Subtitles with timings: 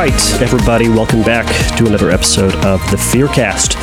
[0.00, 3.74] right, everybody, welcome back to another episode of the Fearcast.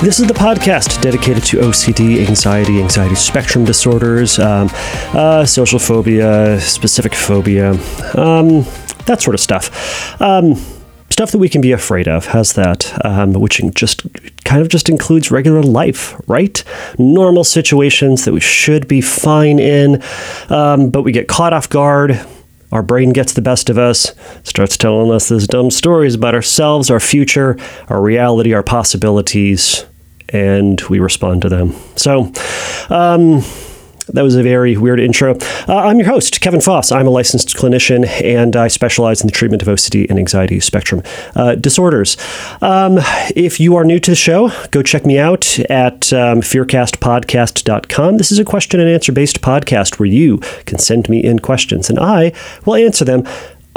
[0.00, 4.68] This is the podcast dedicated to OCD, anxiety, anxiety spectrum disorders, um,
[5.14, 7.70] uh, social phobia, specific phobia,
[8.16, 8.64] um,
[9.06, 10.20] that sort of stuff.
[10.20, 10.56] Um,
[11.08, 12.26] stuff that we can be afraid of.
[12.26, 12.92] How's that?
[13.06, 14.02] Um, which just
[14.42, 16.64] kind of just includes regular life, right?
[16.98, 20.02] Normal situations that we should be fine in,
[20.48, 22.26] um, but we get caught off guard
[22.72, 26.90] our brain gets the best of us, starts telling us these dumb stories about ourselves,
[26.90, 29.84] our future, our reality, our possibilities,
[30.28, 31.74] and we respond to them.
[31.96, 32.32] So,
[32.88, 33.42] um,
[34.12, 35.36] that was a very weird intro.
[35.68, 36.92] Uh, I'm your host, Kevin Foss.
[36.92, 41.02] I'm a licensed clinician and I specialize in the treatment of OCD and anxiety spectrum
[41.34, 42.16] uh, disorders.
[42.60, 42.98] Um,
[43.36, 48.16] if you are new to the show, go check me out at um, fearcastpodcast.com.
[48.16, 51.88] This is a question and answer based podcast where you can send me in questions
[51.88, 52.32] and I
[52.66, 53.24] will answer them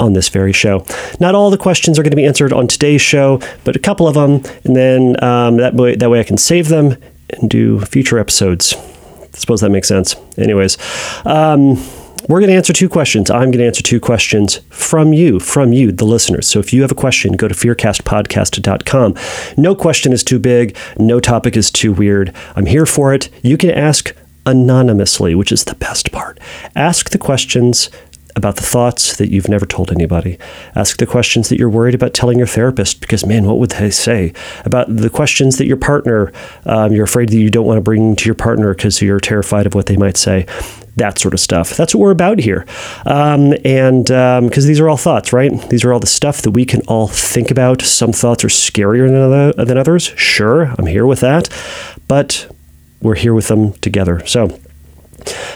[0.00, 0.84] on this very show.
[1.20, 4.08] Not all the questions are going to be answered on today's show, but a couple
[4.08, 6.96] of them, and then um, that way that way I can save them
[7.30, 8.74] and do future episodes
[9.34, 10.16] suppose that makes sense.
[10.36, 10.78] Anyways,
[11.24, 11.76] um,
[12.28, 13.30] we're going to answer two questions.
[13.30, 16.48] I'm going to answer two questions from you, from you, the listeners.
[16.48, 19.14] So if you have a question, go to fearcastpodcast.com.
[19.58, 20.76] No question is too big.
[20.98, 22.34] No topic is too weird.
[22.56, 23.28] I'm here for it.
[23.42, 26.40] You can ask anonymously, which is the best part.
[26.74, 27.90] Ask the questions
[28.36, 30.38] about the thoughts that you've never told anybody.
[30.74, 33.90] Ask the questions that you're worried about telling your therapist because, man, what would they
[33.90, 34.32] say?
[34.64, 36.32] About the questions that your partner,
[36.66, 39.66] um, you're afraid that you don't want to bring to your partner because you're terrified
[39.66, 40.46] of what they might say.
[40.96, 41.76] That sort of stuff.
[41.76, 42.66] That's what we're about here.
[43.04, 45.50] Um, and because um, these are all thoughts, right?
[45.68, 47.82] These are all the stuff that we can all think about.
[47.82, 50.12] Some thoughts are scarier than, other, than others.
[50.16, 51.48] Sure, I'm here with that.
[52.06, 52.48] But
[53.00, 54.24] we're here with them together.
[54.26, 54.56] So,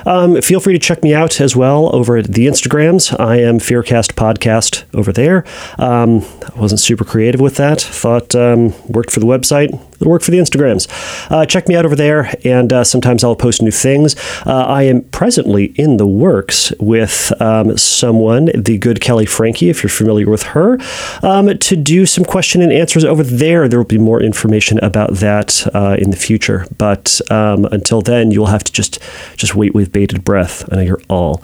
[0.06, 3.18] um, feel free to check me out as well over at the Instagrams.
[3.18, 5.44] I am Fearcast Podcast over there.
[5.78, 6.24] Um,
[6.54, 7.80] I wasn't super creative with that.
[7.80, 9.78] Thought um, worked for the website.
[10.00, 10.88] It'll work for the Instagrams.
[11.30, 14.16] Uh, check me out over there, and uh, sometimes I'll post new things.
[14.46, 19.82] Uh, I am presently in the works with um, someone, the good Kelly Frankie, if
[19.82, 20.78] you're familiar with her,
[21.22, 23.68] um, to do some question and answers over there.
[23.68, 28.30] There will be more information about that uh, in the future, but um, until then,
[28.30, 28.98] you'll have to just
[29.36, 30.68] just wait with bated breath.
[30.72, 31.42] I know you're all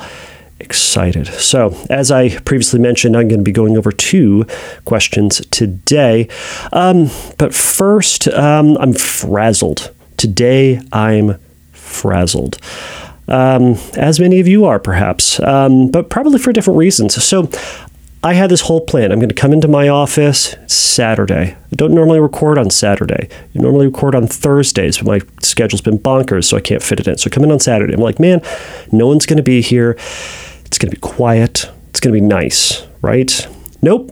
[0.64, 1.26] excited.
[1.26, 4.46] So, as I previously mentioned, I'm going to be going over two
[4.84, 6.28] questions today.
[6.72, 9.92] Um, but first, um, I'm frazzled.
[10.16, 11.38] Today, I'm
[11.72, 12.58] frazzled.
[13.28, 17.22] Um, as many of you are, perhaps, um, but probably for different reasons.
[17.22, 17.50] So,
[18.24, 19.12] I had this whole plan.
[19.12, 21.54] I'm going to come into my office Saturday.
[21.54, 23.28] I don't normally record on Saturday.
[23.30, 27.06] I normally record on Thursdays, but my schedule's been bonkers, so I can't fit it
[27.06, 27.18] in.
[27.18, 27.92] So I come in on Saturday.
[27.92, 28.40] I'm like, man,
[28.90, 29.98] no one's going to be here.
[30.74, 31.70] It's going to be quiet.
[31.90, 33.46] It's going to be nice, right?
[33.80, 34.10] Nope.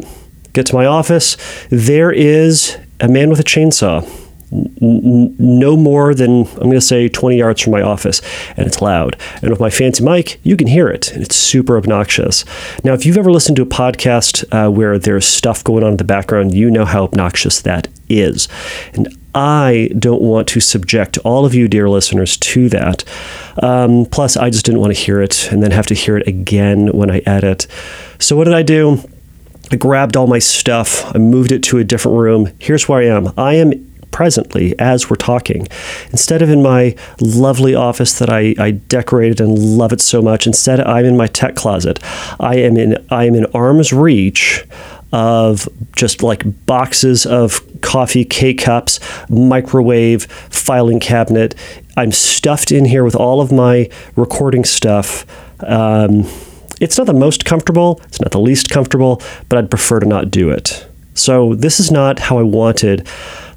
[0.52, 1.36] Get to my office.
[1.70, 4.08] There is a man with a chainsaw
[4.52, 8.22] no more than I'm going to say 20 yards from my office,
[8.56, 9.16] and it's loud.
[9.40, 12.44] And with my fancy mic, you can hear it, and it's super obnoxious.
[12.84, 15.96] Now, if you've ever listened to a podcast uh, where there's stuff going on in
[15.96, 18.46] the background, you know how obnoxious that is.
[18.92, 23.04] And I don't want to subject all of you, dear listeners, to that.
[23.62, 26.26] Um, plus, I just didn't want to hear it and then have to hear it
[26.26, 27.66] again when I edit.
[28.18, 29.08] So, what did I do?
[29.70, 32.52] I grabbed all my stuff, I moved it to a different room.
[32.58, 35.66] Here's where I am I am presently as we're talking.
[36.10, 40.46] Instead of in my lovely office that I, I decorated and love it so much,
[40.46, 41.98] instead I'm in my tech closet.
[42.38, 44.64] I am in I am in arm's reach
[45.12, 51.54] of just like boxes of coffee K cups, microwave, filing cabinet.
[51.96, 55.26] I'm stuffed in here with all of my recording stuff.
[55.62, 56.24] Um,
[56.80, 60.30] it's not the most comfortable, it's not the least comfortable, but I'd prefer to not
[60.30, 60.86] do it.
[61.14, 63.06] So, this is not how I wanted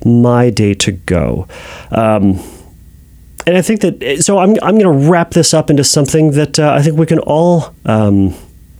[0.03, 1.47] my day to go.
[1.89, 2.39] Um,
[3.47, 6.59] and I think that so I'm I'm going to wrap this up into something that
[6.59, 8.33] uh, I think we can all um,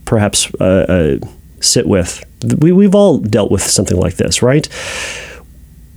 [0.05, 1.27] perhaps uh, uh,
[1.61, 2.23] sit with.
[2.59, 4.67] We we've all dealt with something like this, right?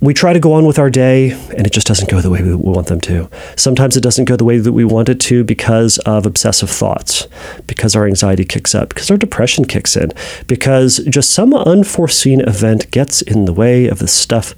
[0.01, 2.41] we try to go on with our day and it just doesn't go the way
[2.41, 3.29] we want them to.
[3.57, 7.27] Sometimes it doesn't go the way that we want it to because of obsessive thoughts,
[7.67, 10.11] because our anxiety kicks up, because our depression kicks in,
[10.47, 14.55] because just some unforeseen event gets in the way of the stuff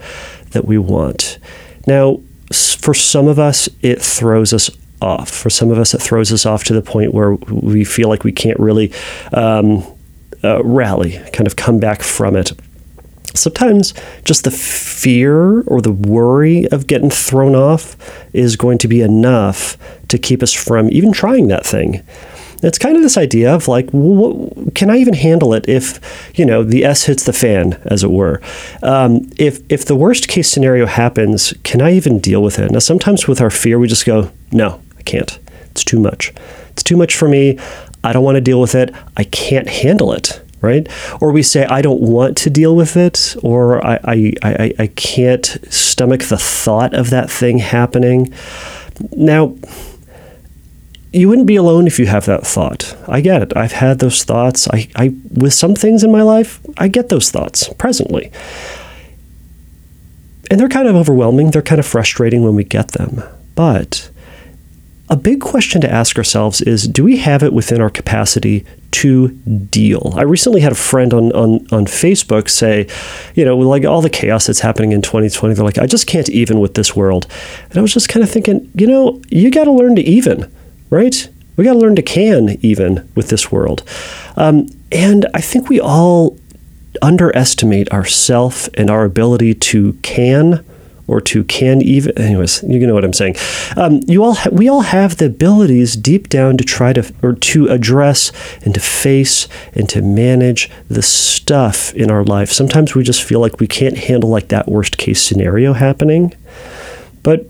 [0.51, 1.39] that we want.
[1.87, 2.21] Now,
[2.53, 4.69] for some of us, it throws us
[5.01, 5.31] off.
[5.31, 8.23] For some of us, it throws us off to the point where we feel like
[8.23, 8.93] we can't really
[9.33, 9.83] um,
[10.43, 12.51] uh, rally, kind of come back from it
[13.33, 13.93] sometimes
[14.25, 17.95] just the fear or the worry of getting thrown off
[18.33, 19.77] is going to be enough
[20.07, 22.03] to keep us from even trying that thing.
[22.63, 25.99] It's kind of this idea of like, what, can I even handle it if,
[26.37, 28.39] you know, the S hits the fan, as it were?
[28.83, 32.69] Um, if if the worst case scenario happens, can I even deal with it?
[32.69, 35.39] Now, sometimes with our fear, we just go, no, I can't.
[35.71, 36.33] It's too much.
[36.69, 37.57] It's too much for me.
[38.03, 38.93] I don't want to deal with it.
[39.15, 40.87] I can't handle it right?
[41.19, 44.87] Or we say, I don't want to deal with it, or I, I, I, I
[44.87, 48.31] can't stomach the thought of that thing happening.
[49.11, 49.55] Now,
[51.11, 52.95] you wouldn't be alone if you have that thought.
[53.07, 53.57] I get it.
[53.57, 54.67] I've had those thoughts.
[54.69, 58.31] I, I with some things in my life, I get those thoughts presently.
[60.49, 61.51] And they're kind of overwhelming.
[61.51, 63.23] They're kind of frustrating when we get them.
[63.55, 64.10] But
[65.11, 69.27] a big question to ask ourselves is do we have it within our capacity to
[69.27, 70.13] deal?
[70.15, 72.87] I recently had a friend on, on, on Facebook say,
[73.35, 76.29] you know, like all the chaos that's happening in 2020, they're like, I just can't
[76.29, 77.27] even with this world.
[77.69, 80.49] And I was just kind of thinking, you know, you got to learn to even,
[80.89, 81.27] right?
[81.57, 83.83] We got to learn to can even with this world.
[84.37, 86.37] Um, and I think we all
[87.01, 90.63] underestimate ourself and our ability to can
[91.11, 93.35] or to can even anyways you know what i'm saying.
[93.75, 97.33] Um, you all ha- we all have the abilities deep down to try to or
[97.33, 98.31] to address
[98.63, 102.51] and to face and to manage the stuff in our life.
[102.51, 106.33] Sometimes we just feel like we can't handle like that worst case scenario happening.
[107.23, 107.47] But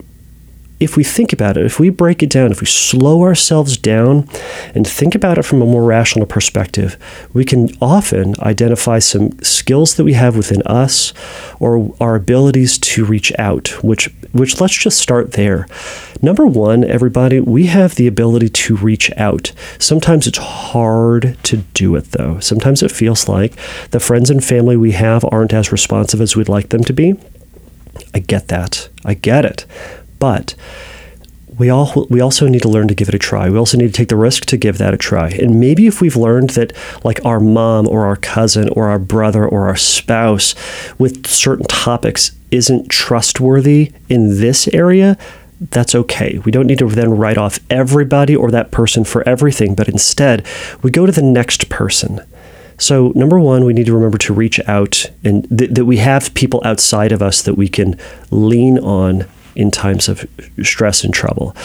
[0.81, 4.27] if we think about it, if we break it down, if we slow ourselves down
[4.73, 6.97] and think about it from a more rational perspective,
[7.33, 11.13] we can often identify some skills that we have within us
[11.59, 15.67] or our abilities to reach out, which which let's just start there.
[16.21, 19.51] Number 1, everybody, we have the ability to reach out.
[19.77, 22.39] Sometimes it's hard to do it though.
[22.39, 23.53] Sometimes it feels like
[23.91, 27.15] the friends and family we have aren't as responsive as we'd like them to be.
[28.13, 28.89] I get that.
[29.05, 29.65] I get it.
[30.21, 30.53] But
[31.57, 33.49] we all we also need to learn to give it a try.
[33.49, 35.29] We also need to take the risk to give that a try.
[35.29, 36.73] And maybe if we've learned that
[37.03, 40.53] like our mom or our cousin or our brother or our spouse
[40.99, 45.17] with certain topics isn't trustworthy in this area,
[45.59, 46.39] that's okay.
[46.45, 50.45] We don't need to then write off everybody or that person for everything, but instead,
[50.83, 52.21] we go to the next person.
[52.77, 56.33] So, number one, we need to remember to reach out and th- that we have
[56.33, 57.95] people outside of us that we can
[58.31, 59.25] lean on
[59.55, 60.25] in times of
[60.63, 61.55] stress and trouble.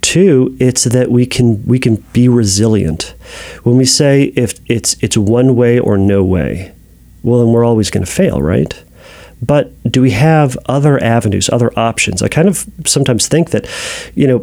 [0.00, 3.14] Two, it's that we can we can be resilient.
[3.62, 6.72] When we say if it's it's one way or no way,
[7.22, 8.82] well then we're always going to fail, right?
[9.40, 12.22] But do we have other avenues, other options?
[12.22, 13.68] I kind of sometimes think that,
[14.16, 14.38] you know,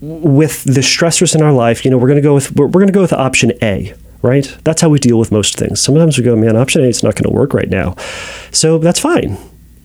[0.00, 2.80] with the stressors in our life, you know, we're going to go with we're, we're
[2.80, 4.56] going to go with option A, right?
[4.64, 5.80] That's how we deal with most things.
[5.80, 7.96] Sometimes we go, man, option A is not going to work right now,
[8.52, 9.38] so that's fine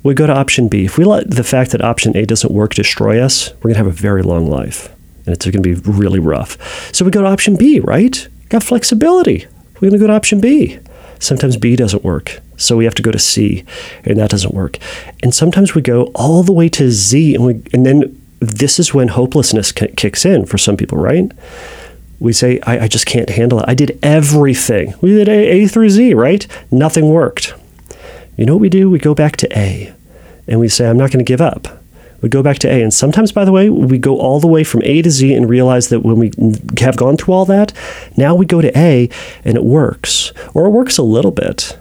[0.04, 0.86] we go to option B.
[0.86, 3.80] If we let the fact that option A doesn't work destroy us, we're going to
[3.80, 4.90] have a very long life
[5.26, 6.58] and it's going to be really rough.
[6.94, 8.28] So we go to option B, right?
[8.50, 9.46] Got flexibility.
[9.76, 10.80] We're going to go to option B.
[11.20, 12.40] Sometimes B doesn't work.
[12.58, 13.64] So we have to go to C
[14.06, 14.78] and that doesn't work.
[15.22, 18.94] And sometimes we go all the way to Z and we and then this is
[18.94, 21.30] when hopelessness kicks in for some people, right?
[22.20, 23.66] We say, I, I just can't handle it.
[23.68, 24.94] I did everything.
[25.02, 26.48] We did A, A through Z, right?
[26.72, 27.54] Nothing worked.
[28.40, 28.90] You know what we do?
[28.90, 29.94] We go back to A
[30.48, 31.68] and we say, I'm not going to give up.
[32.22, 32.82] We go back to A.
[32.82, 35.50] And sometimes, by the way, we go all the way from A to Z and
[35.50, 36.32] realize that when we
[36.80, 37.74] have gone through all that,
[38.16, 39.10] now we go to A
[39.44, 41.78] and it works, or it works a little bit.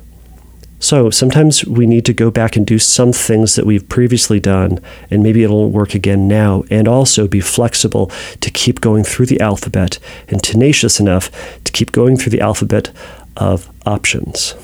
[0.81, 4.81] So sometimes we need to go back and do some things that we've previously done,
[5.13, 9.41] and maybe it'll work again now, and also be flexible to keep going through the
[9.41, 11.31] alphabet and tenacious enough
[11.63, 12.91] to keep going through the alphabet
[13.37, 14.57] of options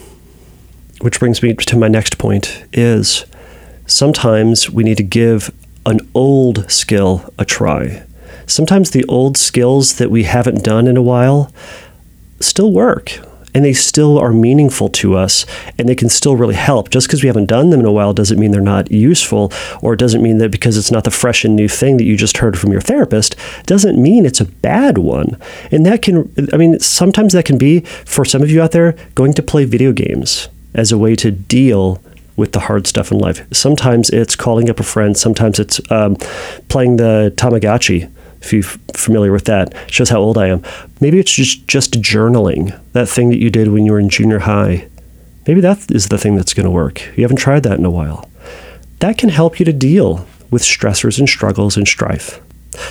[1.01, 3.25] which brings me to my next point is
[3.87, 5.53] sometimes we need to give
[5.87, 8.05] an old skill a try.
[8.47, 11.53] Sometimes the old skills that we haven't done in a while
[12.41, 13.19] still work
[13.55, 15.47] and they still are meaningful to us
[15.79, 16.91] and they can still really help.
[16.91, 19.95] Just because we haven't done them in a while doesn't mean they're not useful, or
[19.95, 22.39] it doesn't mean that because it's not the fresh and new thing that you just
[22.39, 23.37] heard from your therapist,
[23.67, 25.39] doesn't mean it's a bad one.
[25.71, 28.97] And that can, I mean, sometimes that can be, for some of you out there,
[29.15, 32.03] going to play video games as a way to deal
[32.37, 33.47] with the hard stuff in life.
[33.53, 35.17] Sometimes it's calling up a friend.
[35.17, 36.17] Sometimes it's um,
[36.69, 38.11] playing the Tamagotchi.
[38.41, 38.63] If you're
[38.95, 40.63] familiar with that, shows how old I am.
[41.01, 42.79] Maybe it's just just journaling.
[42.93, 44.89] That thing that you did when you were in junior high.
[45.47, 47.07] Maybe that is the thing that's going to work.
[47.17, 48.29] You haven't tried that in a while.
[49.01, 52.41] That can help you to deal with stressors and struggles and strife.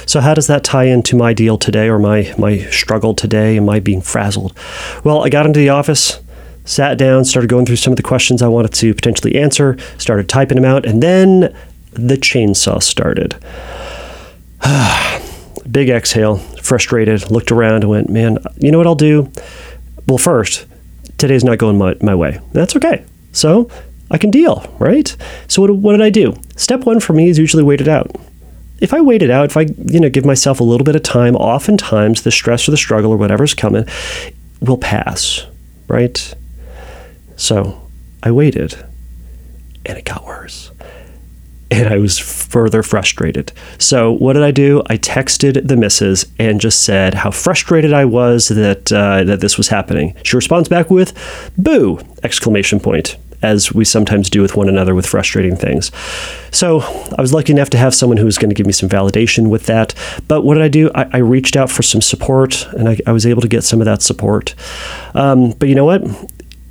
[0.06, 3.66] So how does that tie into my deal today or my my struggle today and
[3.66, 4.58] my being frazzled?
[5.04, 6.20] Well, I got into the office
[6.66, 10.30] sat down, started going through some of the questions I wanted to potentially answer, started
[10.30, 11.56] typing them out, and then
[11.92, 13.36] the chainsaw started.
[15.72, 16.38] Big exhale.
[16.38, 19.32] frustrated, looked around, and went, man, you know what I'll do?
[20.08, 20.66] Well, first,
[21.18, 22.40] today's not going my, my way.
[22.52, 23.06] That's okay.
[23.32, 23.70] So
[24.12, 25.16] I can deal, right?
[25.48, 26.36] So what, what did I do?
[26.56, 28.12] Step one for me is usually wait it out.
[28.80, 31.04] If I wait it out, if I you know give myself a little bit of
[31.04, 33.86] time, oftentimes the stress or the struggle or whatever's coming
[34.60, 35.46] will pass,
[35.88, 36.34] right?
[37.44, 37.90] So
[38.24, 38.74] I waited,
[39.86, 40.72] and it got worse
[41.70, 43.52] and I was further frustrated.
[43.80, 44.84] So what did I do?
[44.88, 49.58] I texted the missus and just said how frustrated I was that uh, that this
[49.58, 50.16] was happening.
[50.24, 51.14] She responds back with
[51.58, 55.92] "Boo!" exclamation point as we sometimes do with one another with frustrating things.
[56.52, 56.80] So
[57.18, 59.50] I was lucky enough to have someone who was going to give me some validation
[59.50, 59.94] with that.
[60.28, 60.90] But what did I do?
[60.96, 63.82] I, I reached out for some support, and I, I, was able to get some
[63.82, 64.56] of that support.
[65.14, 66.04] Um, but you know what?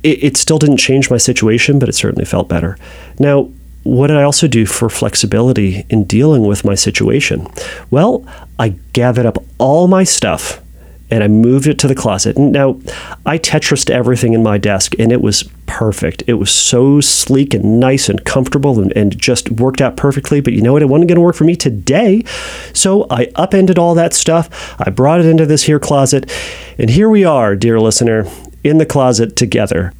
[0.03, 2.77] It, it still didn't change my situation, but it certainly felt better.
[3.19, 3.49] Now,
[3.83, 7.47] what did I also do for flexibility in dealing with my situation?
[7.91, 8.25] Well,
[8.57, 10.61] I gathered up all my stuff
[11.11, 12.37] and I moved it to the closet.
[12.37, 12.79] Now,
[13.25, 16.23] I Tetrised everything in my desk and it was perfect.
[16.27, 20.39] It was so sleek and nice and comfortable and, and just worked out perfectly.
[20.39, 20.81] But you know what?
[20.81, 22.23] It wasn't going to work for me today.
[22.73, 24.75] So I upended all that stuff.
[24.79, 26.31] I brought it into this here closet.
[26.77, 28.25] And here we are, dear listener,
[28.63, 29.93] in the closet together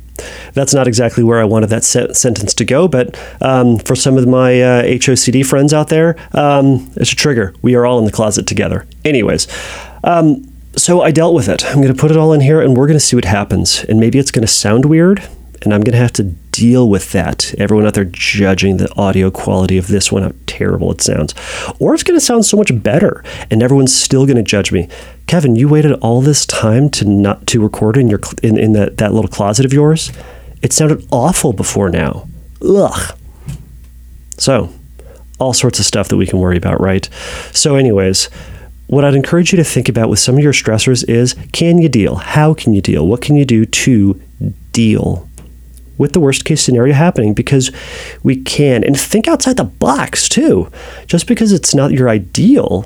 [0.53, 4.17] that's not exactly where I wanted that se- sentence to go, but um, for some
[4.17, 7.53] of my uh, HOCD friends out there, um, it's a trigger.
[7.61, 8.85] We are all in the closet together.
[9.03, 9.47] Anyways,
[10.03, 11.65] um, so I dealt with it.
[11.65, 13.83] I'm going to put it all in here and we're going to see what happens.
[13.85, 15.27] And maybe it's going to sound weird,
[15.63, 17.53] and I'm going to have to deal with that.
[17.57, 21.33] Everyone out there judging the audio quality of this one, how terrible it sounds.
[21.79, 24.87] Or it's going to sound so much better, and everyone's still going to judge me.
[25.27, 28.97] Kevin, you waited all this time to not to record in your in, in that,
[28.97, 30.11] that little closet of yours.
[30.61, 32.27] It sounded awful before now.
[32.61, 33.17] Ugh.
[34.37, 34.73] So,
[35.39, 37.09] all sorts of stuff that we can worry about, right?
[37.51, 38.29] So, anyways,
[38.87, 41.89] what I'd encourage you to think about with some of your stressors is can you
[41.89, 42.15] deal?
[42.15, 43.07] How can you deal?
[43.07, 44.21] What can you do to
[44.71, 45.27] deal
[45.97, 47.33] with the worst case scenario happening?
[47.33, 47.71] Because
[48.23, 48.83] we can.
[48.83, 50.71] And think outside the box too.
[51.07, 52.85] Just because it's not your ideal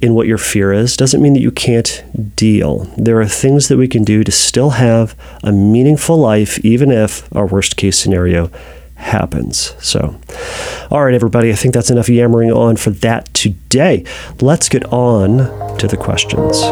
[0.00, 2.04] in what your fear is doesn't mean that you can't
[2.36, 2.84] deal.
[2.96, 7.34] There are things that we can do to still have a meaningful life, even if
[7.34, 8.50] our worst case scenario
[8.94, 9.74] happens.
[9.80, 10.20] So,
[10.90, 14.04] all right, everybody, I think that's enough yammering on for that today.
[14.40, 16.62] Let's get on to the questions.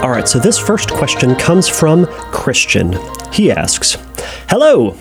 [0.00, 2.96] All right, so this first question comes from Christian.
[3.32, 3.96] He asks
[4.48, 4.96] Hello,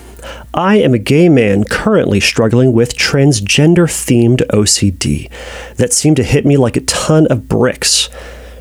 [0.55, 5.29] I am a gay man currently struggling with transgender themed OCD
[5.75, 8.07] that seemed to hit me like a ton of bricks.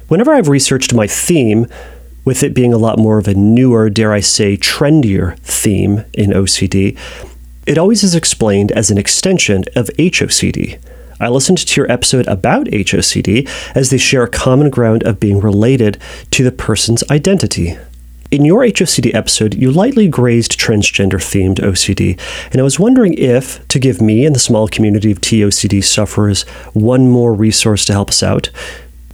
[0.08, 1.68] Whenever I've researched my theme,
[2.26, 6.32] with it being a lot more of a newer, dare I say, trendier theme in
[6.32, 6.98] OCD,
[7.66, 10.78] it always is explained as an extension of HOCD.
[11.18, 15.40] I listened to your episode about HOCD as they share a common ground of being
[15.40, 15.98] related
[16.32, 17.78] to the person's identity.
[18.30, 22.20] In your HOCD episode, you lightly grazed transgender themed OCD,
[22.50, 26.42] and I was wondering if, to give me and the small community of TOCD sufferers
[26.74, 28.50] one more resource to help us out,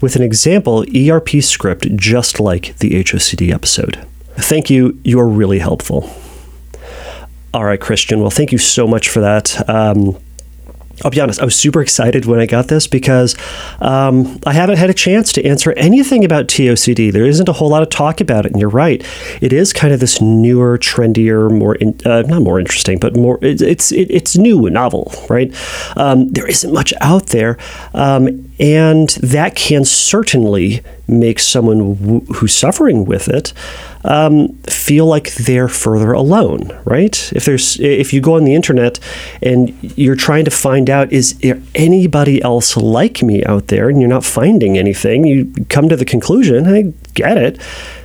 [0.01, 4.05] with an example ERP script just like the HOCD episode.
[4.37, 6.11] Thank you, you're really helpful.
[7.55, 8.21] All right, Christian.
[8.21, 9.69] Well, thank you so much for that.
[9.69, 10.17] Um,
[11.05, 13.37] I'll be honest, I was super excited when I got this because
[13.81, 17.13] um, I haven't had a chance to answer anything about TOCD.
[17.13, 19.05] There isn't a whole lot of talk about it, and you're right.
[19.41, 23.39] It is kind of this newer, trendier, more in, uh, not more interesting, but more
[23.43, 25.53] it, it's it, it's new, and novel, right?
[25.97, 27.59] Um, there isn't much out there,
[27.95, 33.53] um, and that can certainly make someone w- who's suffering with it
[34.05, 37.33] um, feel like they're further alone, right?
[37.35, 38.99] If there's if you go on the internet
[39.43, 44.01] and you're trying to find out is there anybody else like me out there, and
[44.01, 47.59] you're not finding anything, you come to the conclusion, I get it,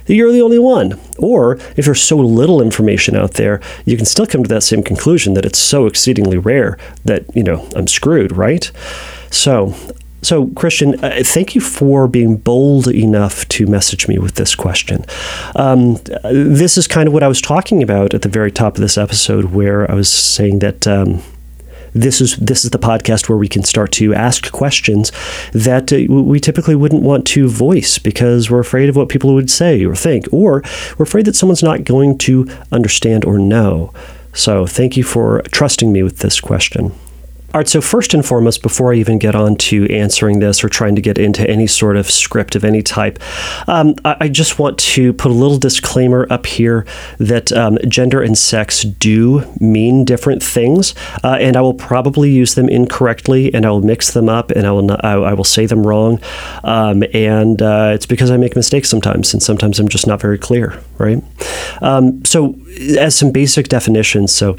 [0.06, 1.00] that you're the only one.
[1.18, 4.84] Or if there's so little information out there, you can still come to that same
[4.84, 8.72] conclusion that it's so exceedingly rare that you know I'm screwed, right?
[9.32, 9.76] So
[10.22, 15.06] so, Christian, uh, thank you for being bold enough to message me with this question.
[15.56, 18.82] Um, this is kind of what I was talking about at the very top of
[18.82, 20.88] this episode, where I was saying that.
[20.88, 21.22] Um,
[21.94, 25.12] this is this is the podcast where we can start to ask questions
[25.54, 29.50] that uh, we typically wouldn't want to voice because we're afraid of what people would
[29.50, 30.62] say or think, or
[30.98, 33.92] we're afraid that someone's not going to understand or know.
[34.34, 36.94] So, thank you for trusting me with this question.
[37.54, 40.70] All right, so first and foremost, before I even get on to answering this or
[40.70, 43.20] trying to get into any sort of script of any type,
[43.70, 46.86] um, I, I, just want to put a little disclaimer up here
[47.20, 52.56] that um, gender and sex do mean different things, uh, and I will probably use
[52.56, 55.46] them incorrectly, and I will mix them up, and I will not, I, I will
[55.46, 56.20] say them wrong,
[56.66, 60.38] um, and uh, it's because I make mistakes sometimes, and sometimes I'm just not very
[60.38, 61.24] clear, right?
[61.82, 62.60] Um, so,
[62.98, 64.56] as some basic definitions, so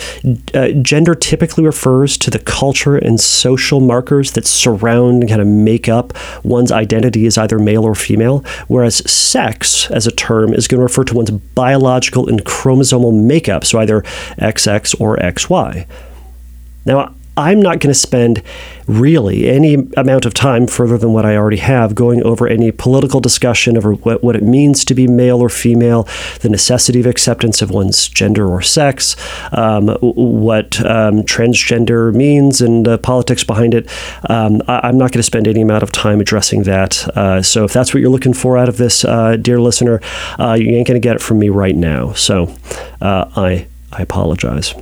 [0.54, 5.46] uh, gender typically refers to the culture and social markers that surround and kind of
[5.46, 6.12] make up
[6.44, 10.82] one's identity as either male or female, whereas sex as a term is going to
[10.82, 14.02] refer to one's biological and chromosomal makeup, so either
[14.38, 15.86] XX or XY.
[16.84, 18.42] Now, I'm not going to spend
[18.88, 23.20] really any amount of time further than what I already have going over any political
[23.20, 26.08] discussion over what, what it means to be male or female,
[26.40, 29.14] the necessity of acceptance of one's gender or sex,
[29.52, 33.88] um, what um, transgender means, and uh, politics behind it.
[34.28, 37.06] Um, I, am not going to spend any amount of time addressing that.
[37.16, 40.00] Uh, so if that's what you're looking for out of this, uh, dear listener,
[40.40, 42.14] uh, you ain't going to get it from me right now.
[42.14, 42.52] So
[43.00, 44.74] uh, I I apologize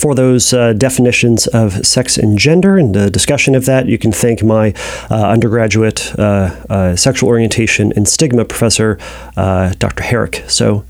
[0.00, 4.12] for those uh, definitions of sex and gender and the discussion of that, you can
[4.12, 4.72] thank my
[5.10, 8.98] uh, undergraduate uh, uh sexual orientation and stigma professor,
[9.36, 10.02] Dr.
[10.02, 10.44] Herrick.
[10.48, 10.84] So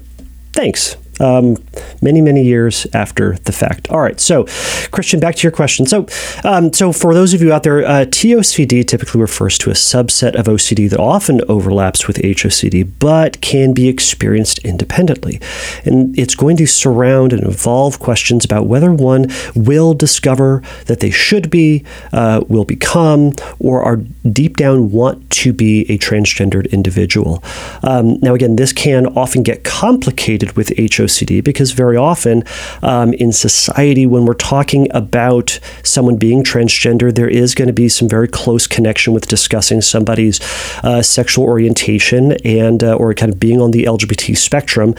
[0.53, 1.57] thanks um,
[2.01, 3.89] many, many years after the fact.
[3.91, 4.47] All right, so
[4.91, 5.87] Christian, back to your question.
[5.87, 6.07] So,
[6.45, 10.35] um, so for those of you out there, uh, TOCD typically refers to a subset
[10.35, 15.41] of OCD that often overlaps with HOCD, but can be experienced independently,
[15.85, 21.11] and it's going to surround and involve questions about whether one will discover that they
[21.11, 23.97] should be, uh, will become, or are
[24.33, 27.43] deep down want to be a transgendered individual.
[27.83, 32.45] Um, now, again, this can often get complicated with HOCD OCD because very often
[32.83, 37.89] um, in society, when we're talking about someone being transgender, there is going to be
[37.89, 40.41] some very close connection with discussing somebody's
[40.83, 44.91] uh, sexual orientation and uh, or kind of being on the LGBT spectrum,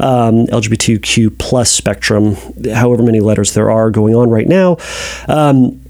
[0.00, 2.36] um, LGBTQ plus spectrum,
[2.72, 4.76] however many letters there are going on right now.
[5.28, 5.80] Um,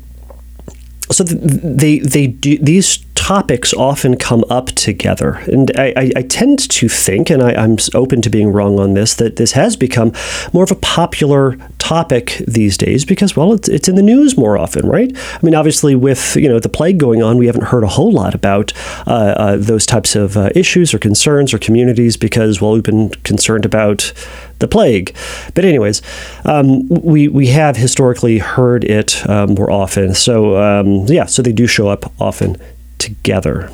[1.11, 6.59] so they they do these topics often come up together, and I, I, I tend
[6.71, 10.13] to think, and I, am open to being wrong on this, that this has become
[10.55, 14.57] more of a popular topic these days because, well, it's, it's in the news more
[14.57, 15.15] often, right?
[15.15, 18.11] I mean, obviously, with you know the plague going on, we haven't heard a whole
[18.11, 18.73] lot about
[19.07, 23.11] uh, uh, those types of uh, issues or concerns or communities because, well, we've been
[23.23, 24.15] concerned about
[24.61, 25.15] the plague.
[25.55, 26.01] But anyways,
[26.47, 30.15] um, we we have historically heard it um, more often.
[30.15, 32.57] So um, yeah, so they do show up often
[33.01, 33.71] together.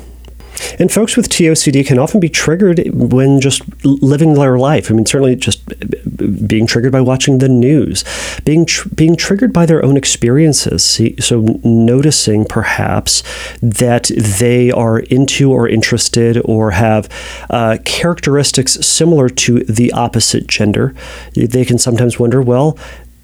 [0.79, 4.89] And folks with TOCD can often be triggered when just living their life.
[4.89, 5.67] I mean, certainly just
[6.47, 8.03] being triggered by watching the news,
[8.43, 10.83] being tr- being triggered by their own experiences.
[10.83, 13.23] See, so noticing perhaps
[13.61, 17.09] that they are into or interested or have
[17.49, 20.95] uh, characteristics similar to the opposite gender.
[21.33, 22.77] They can sometimes wonder, well,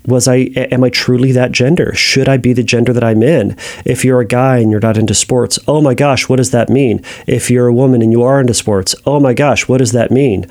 [0.06, 1.94] was I am I truly that gender?
[1.96, 3.58] Should I be the gender that I'm in?
[3.86, 6.70] If you're a guy and you're not into sports, oh my gosh, what does that
[6.70, 7.02] mean?
[7.28, 10.12] If you're a woman and you are into sports, oh my gosh, what does that
[10.12, 10.46] mean?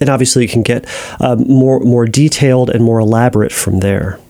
[0.00, 0.86] And obviously, you can get
[1.20, 4.20] um, more more detailed and more elaborate from there.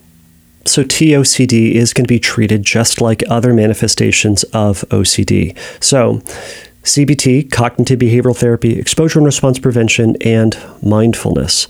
[0.64, 5.57] So TOCD is going to be treated just like other manifestations of OCD.
[5.83, 6.23] So
[6.87, 11.66] CBT, cognitive behavioral therapy, exposure and response prevention, and mindfulness.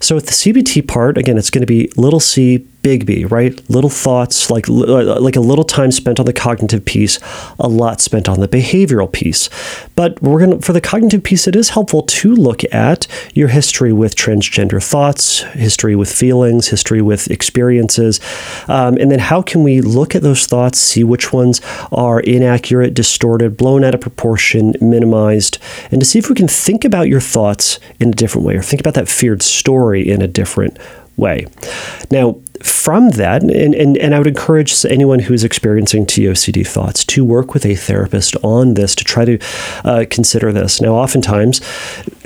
[0.00, 3.58] So, with the CBT part, again, it's going to be little c, big B, right?
[3.68, 7.18] Little thoughts, like uh, like a little time spent on the cognitive piece,
[7.58, 9.50] a lot spent on the behavioral piece.
[9.96, 13.92] But we're gonna for the cognitive piece, it is helpful to look at your history
[13.92, 18.20] with transgender thoughts, history with feelings, history with experiences,
[18.68, 21.60] um, and then how can we look at those thoughts, see which ones
[21.90, 25.58] are inaccurate, distorted, blown out of proportion, minimized,
[25.90, 28.62] and to see if we can think about your thoughts in a different way or
[28.62, 30.78] think about that feared story in a different
[31.18, 31.46] way.
[32.10, 37.04] Now, from that, and, and, and I would encourage anyone who is experiencing TOCD thoughts
[37.06, 39.38] to work with a therapist on this to try to
[39.84, 40.80] uh, consider this.
[40.80, 41.60] Now, oftentimes,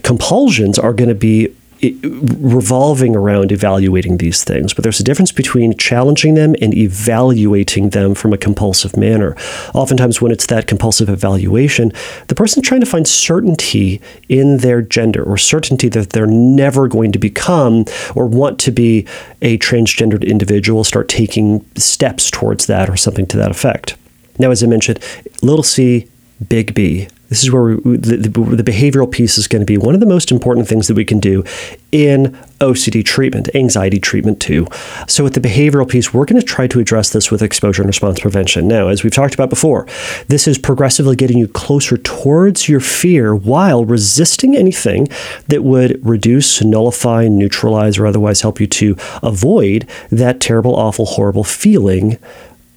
[0.03, 5.77] compulsions are going to be revolving around evaluating these things, but there's a difference between
[5.77, 9.37] challenging them and evaluating them from a compulsive manner.
[9.75, 11.93] Oftentimes, when it's that compulsive evaluation,
[12.29, 17.11] the person's trying to find certainty in their gender or certainty that they're never going
[17.11, 19.07] to become or want to be
[19.41, 23.97] a transgendered individual, start taking steps towards that or something to that effect.
[24.39, 25.01] Now, as I mentioned,
[25.43, 26.09] little c,
[26.49, 29.95] big B This is where we, the, the, behavioral piece is going to be one
[29.95, 31.43] of the most important things that we can do
[31.91, 34.67] in OCD treatment, anxiety treatment too.
[35.09, 37.89] So, with the behavioral piece, we're going to try to address this with exposure and
[37.89, 38.69] response prevention.
[38.69, 39.87] Now, as we've talked about before,
[40.29, 45.09] this is progressively getting you closer towards your fear while resisting anything
[45.49, 51.45] that would reduce, nullify, neutralize, or otherwise help you to avoid that terrible, awful, horrible
[51.45, 52.19] feeling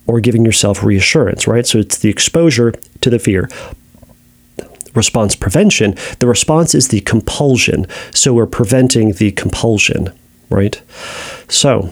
[0.07, 1.67] or giving yourself reassurance, right?
[1.67, 3.49] So it's the exposure to the fear.
[4.95, 7.85] Response prevention, the response is the compulsion.
[8.11, 10.09] So we're preventing the compulsion,
[10.49, 10.81] right?
[11.49, 11.91] So,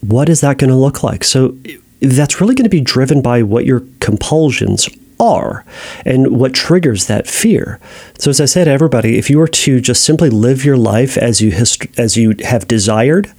[0.00, 1.24] what is that going to look like?
[1.24, 1.56] So,
[2.00, 4.88] that's really going to be driven by what your compulsions
[5.18, 5.66] are
[6.06, 7.78] and what triggers that fear.
[8.18, 11.42] So as I said everybody, if you were to just simply live your life as
[11.42, 11.52] you
[11.98, 13.30] as you have desired,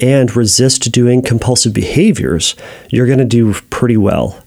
[0.00, 2.54] and resist doing compulsive behaviors,
[2.90, 4.42] you're going to do pretty well.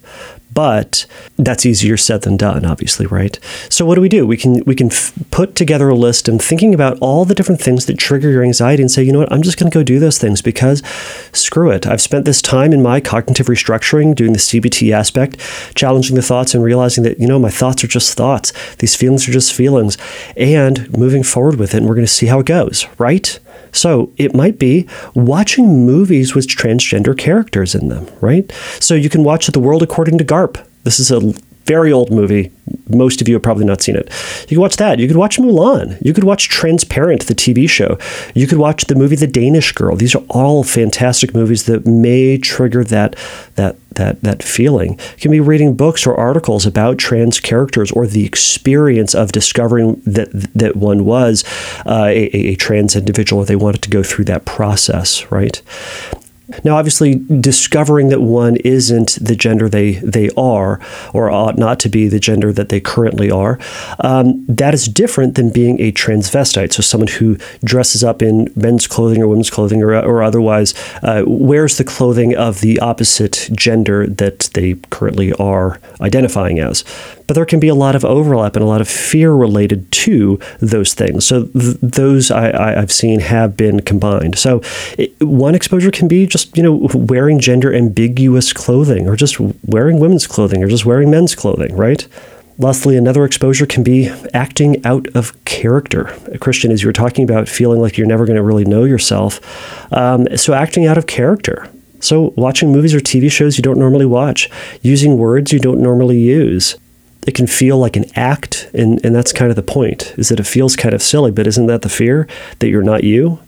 [0.53, 1.05] But
[1.37, 3.39] that's easier said than done, obviously, right?
[3.69, 4.27] So what do we do?
[4.27, 7.61] We can we can f- put together a list and thinking about all the different
[7.61, 9.83] things that trigger your anxiety and say, you know what, I'm just going to go
[9.83, 10.83] do those things because
[11.31, 11.87] screw it.
[11.87, 15.39] I've spent this time in my cognitive restructuring, doing the CBT aspect,
[15.75, 18.53] challenging the thoughts and realizing that you know my thoughts are just thoughts.
[18.75, 19.97] These feelings are just feelings,
[20.37, 21.77] and moving forward with it.
[21.77, 23.39] And we're going to see how it goes, right?
[23.73, 28.49] So it might be watching movies with transgender characters in them, right?
[28.79, 30.65] So you can watch The World According to Garp.
[30.83, 31.33] This is a
[31.65, 32.51] very old movie.
[32.89, 34.09] Most of you have probably not seen it.
[34.43, 34.99] You could watch that.
[34.99, 35.97] You could watch Mulan.
[36.01, 37.97] You could watch Transparent, the TV show.
[38.33, 39.95] You could watch the movie The Danish Girl.
[39.95, 43.15] These are all fantastic movies that may trigger that
[43.55, 44.91] that that that feeling.
[44.93, 50.01] You can be reading books or articles about trans characters or the experience of discovering
[50.05, 51.43] that that one was
[51.85, 55.61] uh, a, a trans individual or they wanted to go through that process, right?
[56.63, 60.79] Now, obviously, discovering that one isn't the gender they, they are
[61.13, 63.57] or ought not to be the gender that they currently are,
[64.01, 66.73] um, that is different than being a transvestite.
[66.73, 71.23] So, someone who dresses up in men's clothing or women's clothing or, or otherwise uh,
[71.25, 76.83] wears the clothing of the opposite gender that they currently are identifying as
[77.27, 80.39] but there can be a lot of overlap and a lot of fear related to
[80.59, 81.25] those things.
[81.25, 84.37] So th- those I, I, have seen have been combined.
[84.37, 84.61] So
[84.97, 89.99] it, one exposure can be just you know wearing gender ambiguous clothing, or just wearing
[89.99, 92.07] women's clothing, or just wearing men's clothing, right?
[92.59, 96.15] Lastly, another exposure can be acting out of character.
[96.39, 99.39] Christian, as you were talking about feeling like you're never going to really know yourself,
[99.91, 101.67] um, so acting out of character.
[101.99, 104.49] So, watching movies or TV shows you don't normally watch,
[104.81, 106.75] using words you don't normally use,
[107.25, 110.39] it can feel like an act and, and that's kind of the point is that
[110.39, 112.27] it feels kind of silly but isn't that the fear
[112.59, 113.39] that you're not you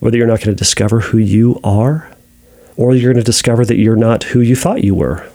[0.00, 2.10] or that you're not going to discover who you are
[2.76, 5.26] or you're going to discover that you're not who you thought you were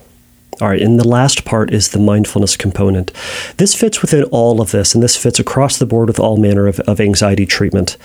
[0.62, 3.12] all right, and the last part is the mindfulness component.
[3.58, 6.68] This fits within all of this, and this fits across the board with all manner
[6.68, 7.98] of, of anxiety treatment.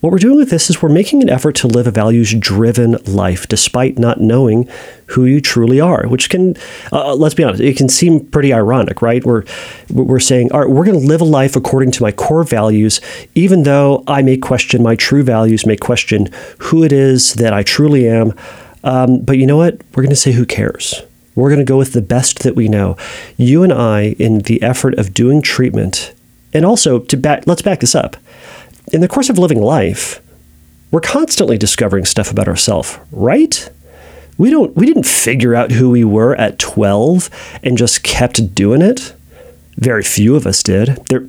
[0.00, 2.98] What we're doing with this is we're making an effort to live a values driven
[3.06, 4.68] life despite not knowing
[5.06, 6.56] who you truly are, which can,
[6.92, 9.24] uh, uh, let's be honest, it can seem pretty ironic, right?
[9.24, 9.44] We're,
[9.88, 13.00] we're saying, all right, we're going to live a life according to my core values,
[13.34, 17.62] even though I may question my true values, may question who it is that I
[17.62, 18.34] truly am.
[18.84, 19.80] Um, but you know what?
[19.94, 21.02] We're going to say, who cares?
[21.34, 22.96] We're going to go with the best that we know.
[23.36, 26.14] You and I, in the effort of doing treatment,
[26.52, 28.16] and also to back, let's back this up
[28.92, 30.20] in the course of living life,
[30.90, 33.68] we're constantly discovering stuff about ourselves, right?
[34.36, 37.30] We don't we didn't figure out who we were at 12
[37.62, 39.14] and just kept doing it.
[39.76, 40.88] Very few of us did.
[41.08, 41.26] There,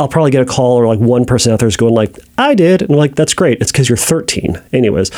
[0.00, 2.54] I'll probably get a call or like one person out there is going like, "I
[2.54, 3.60] did," and like, "That's great.
[3.60, 5.10] It's because you're 13." Anyways,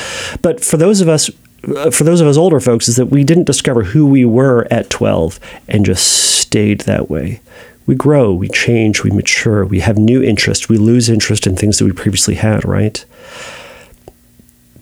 [0.42, 1.30] but for those of us,
[1.76, 4.66] Uh, for those of us older folks, is that we didn't discover who we were
[4.70, 7.40] at 12 and just stayed that way
[7.86, 11.78] we grow, we change, we mature, we have new interests, we lose interest in things
[11.78, 13.04] that we previously had, right?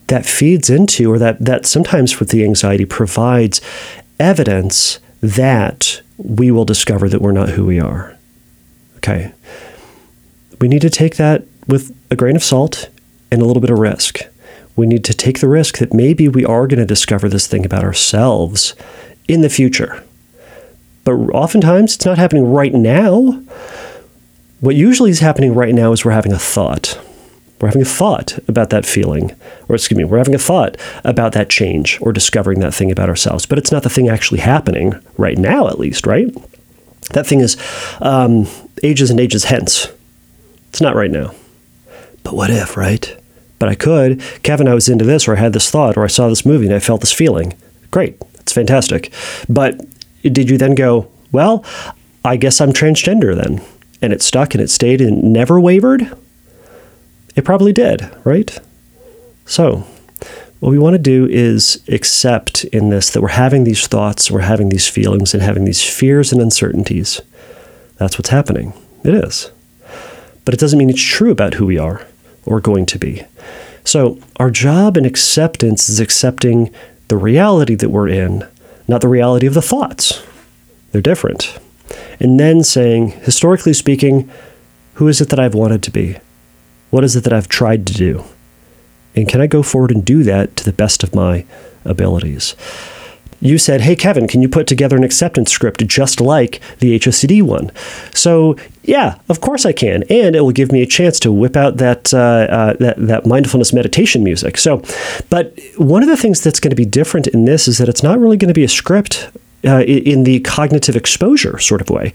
[0.06, 3.60] That feeds into, or that, that sometimes with the anxiety provides
[4.20, 8.16] evidence that we will discover that we're not who we are.
[8.98, 9.32] Okay.
[10.60, 12.88] We need to take that with a grain of salt
[13.32, 14.20] and a little bit of risk.
[14.76, 17.64] We need to take the risk that maybe we are going to discover this thing
[17.64, 18.74] about ourselves
[19.28, 20.02] in the future
[21.04, 23.42] but oftentimes it's not happening right now.
[24.61, 27.00] What usually is happening right now is we're having a thought.
[27.61, 29.32] We're having a thought about that feeling,
[29.68, 33.08] or excuse me, we're having a thought about that change or discovering that thing about
[33.08, 33.46] ourselves.
[33.46, 36.32] But it's not the thing actually happening right now, at least, right?
[37.11, 37.56] That thing is
[38.00, 38.48] um,
[38.82, 39.88] ages and ages hence.
[40.68, 41.35] It's not right now.
[42.24, 43.16] But what if, right?
[43.62, 44.20] But I could.
[44.42, 46.66] Kevin, I was into this, or I had this thought, or I saw this movie
[46.66, 47.55] and I felt this feeling.
[47.92, 48.18] Great.
[48.33, 49.12] That's fantastic.
[49.48, 49.81] But
[50.22, 51.64] did you then go, well,
[52.25, 53.62] I guess I'm transgender then.
[54.03, 56.11] And it stuck and it stayed and never wavered?
[57.37, 58.59] It probably did, right?
[59.46, 59.87] So,
[60.59, 64.40] what we want to do is accept in this that we're having these thoughts, we're
[64.40, 67.20] having these feelings, and having these fears and uncertainties.
[67.98, 68.72] That's what's happening.
[69.05, 69.53] It is.
[70.44, 72.05] But it doesn't mean it's true about who we are
[72.44, 73.22] or going to be.
[73.85, 76.72] So, our job in acceptance is accepting
[77.09, 78.46] the reality that we're in,
[78.87, 80.22] not the reality of the thoughts.
[80.92, 81.59] They're different.
[82.20, 84.31] And then saying, historically speaking,
[84.94, 86.18] who is it that I've wanted to be?
[86.90, 88.24] What is it that I've tried to do?
[89.14, 91.44] And can I go forward and do that to the best of my
[91.85, 92.55] abilities?
[93.42, 97.42] You said, Hey, Kevin, can you put together an acceptance script just like the HOCD
[97.42, 97.72] one?
[98.14, 100.05] So, yeah, of course I can.
[100.09, 103.26] And it will give me a chance to whip out that, uh, uh, that, that
[103.26, 104.57] mindfulness meditation music.
[104.57, 104.83] So,
[105.28, 108.02] but one of the things that's going to be different in this is that it's
[108.02, 109.28] not really going to be a script
[109.64, 112.12] uh, in the cognitive exposure sort of way,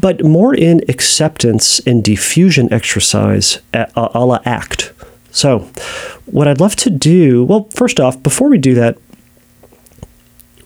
[0.00, 4.92] but more in acceptance and defusion exercise a, a la ACT.
[5.30, 5.68] So,
[6.26, 8.98] what I'd love to do, well, first off, before we do that,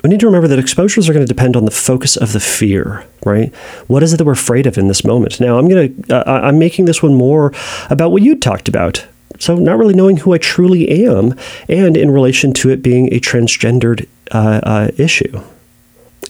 [0.02, 2.40] we need to remember that exposures are going to depend on the focus of the
[2.40, 3.54] fear, right?
[3.88, 5.40] What is it that we're afraid of in this moment?
[5.40, 7.52] Now, I'm going to, uh, I'm making this one more
[7.90, 9.06] about what you talked about.
[9.40, 11.34] So, not really knowing who I truly am,
[11.68, 15.40] and in relation to it being a transgendered uh, uh, issue,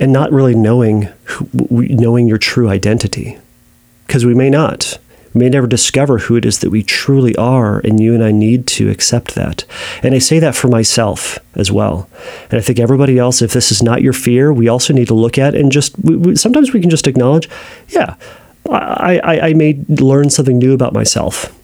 [0.01, 3.39] and not really knowing who, knowing your true identity,
[4.07, 4.99] because we may not
[5.39, 8.67] may never discover who it is that we truly are, and you and I need
[8.69, 9.65] to accept that.
[10.03, 12.09] And I say that for myself as well.
[12.51, 15.15] And I think everybody else, if this is not your fear, we also need to
[15.15, 17.49] look at and just we, we, sometimes we can just acknowledge,
[17.89, 18.17] yeah,
[18.69, 21.55] I, I, I may learn something new about myself.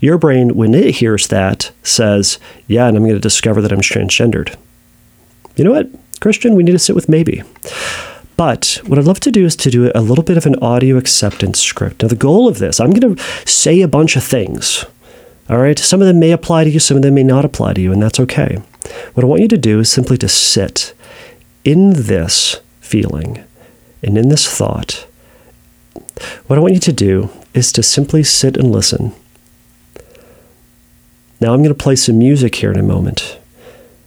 [0.00, 3.80] Your brain, when it hears that, says, yeah, and I'm going to discover that I'm
[3.80, 4.54] transgendered.
[5.56, 5.88] You know what,
[6.20, 7.42] Christian, we need to sit with maybe.
[8.36, 10.96] But what I'd love to do is to do a little bit of an audio
[10.96, 12.02] acceptance script.
[12.02, 14.84] Now, the goal of this, I'm going to say a bunch of things.
[15.48, 15.78] All right.
[15.78, 17.92] Some of them may apply to you, some of them may not apply to you,
[17.92, 18.60] and that's okay.
[19.14, 20.94] What I want you to do is simply to sit
[21.64, 23.44] in this feeling
[24.02, 25.06] and in this thought.
[26.46, 29.14] What I want you to do is to simply sit and listen.
[31.40, 33.38] Now, I'm going to play some music here in a moment.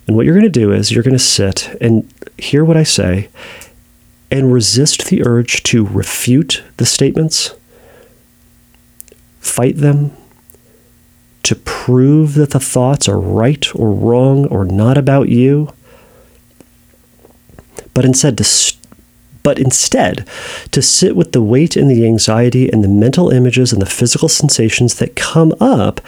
[0.06, 2.84] And what you're going to do is you're going to sit and hear what I
[2.84, 3.30] say
[4.30, 7.56] and resist the urge to refute the statements,
[9.40, 10.12] fight them,
[11.44, 15.74] to prove that the thoughts are right or wrong or not about you,
[17.94, 18.78] but instead to
[19.44, 20.28] but instead
[20.72, 24.28] to sit with the weight and the anxiety and the mental images and the physical
[24.28, 26.02] sensations that come up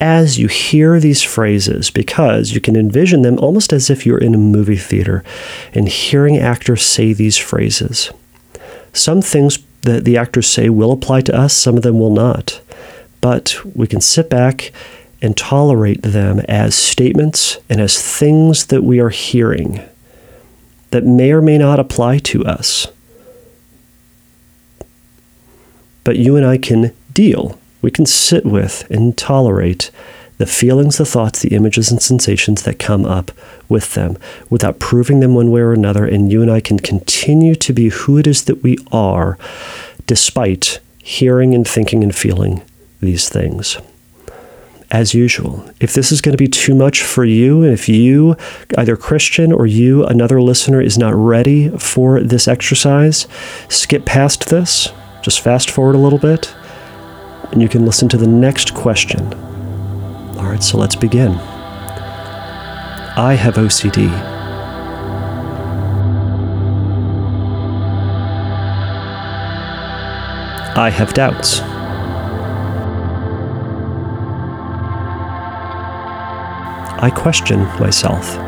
[0.00, 4.34] as you hear these phrases because you can envision them almost as if you're in
[4.34, 5.24] a movie theater
[5.74, 8.10] and hearing actors say these phrases.
[8.92, 12.60] Some things that the actors say will apply to us, some of them will not.
[13.20, 14.72] But we can sit back
[15.20, 19.80] and tolerate them as statements and as things that we are hearing
[20.90, 22.86] that may or may not apply to us.
[26.04, 29.90] But you and I can deal we can sit with and tolerate
[30.38, 33.32] the feelings, the thoughts, the images, and sensations that come up
[33.68, 34.16] with them
[34.48, 36.04] without proving them one way or another.
[36.04, 39.36] And you and I can continue to be who it is that we are
[40.06, 42.62] despite hearing and thinking and feeling
[43.00, 43.78] these things.
[44.90, 48.36] As usual, if this is going to be too much for you, and if you,
[48.78, 53.26] either Christian or you, another listener, is not ready for this exercise,
[53.68, 54.88] skip past this.
[55.22, 56.54] Just fast forward a little bit
[57.52, 59.32] and you can listen to the next question.
[60.36, 61.32] All right, so let's begin.
[63.16, 64.08] I have OCD.
[70.76, 71.60] I have doubts.
[77.00, 78.38] I question myself.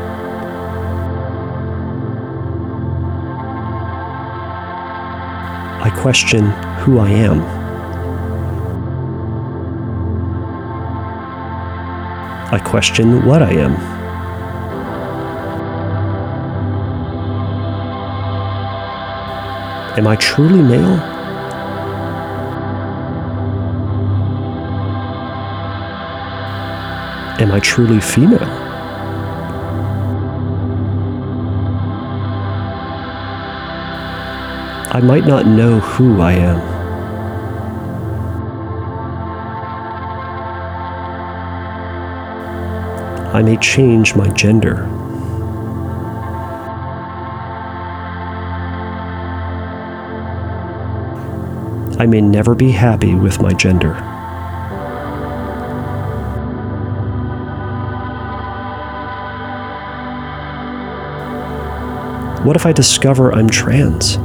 [5.83, 7.60] I question who I am.
[12.53, 13.75] I question what I am.
[19.97, 20.99] Am I truly male?
[27.39, 28.39] Am I truly female?
[34.93, 36.80] I might not know who I am.
[43.33, 44.83] I may change my gender.
[51.97, 53.93] I may never be happy with my gender.
[62.43, 64.17] What if I discover I'm trans?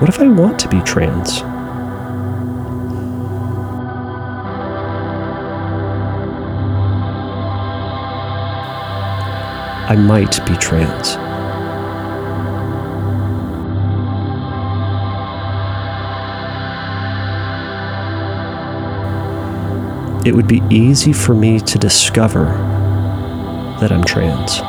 [0.00, 1.42] What if I want to be trans?
[9.90, 11.16] I might be trans.
[20.24, 22.44] It would be easy for me to discover
[23.80, 24.60] that I'm trans.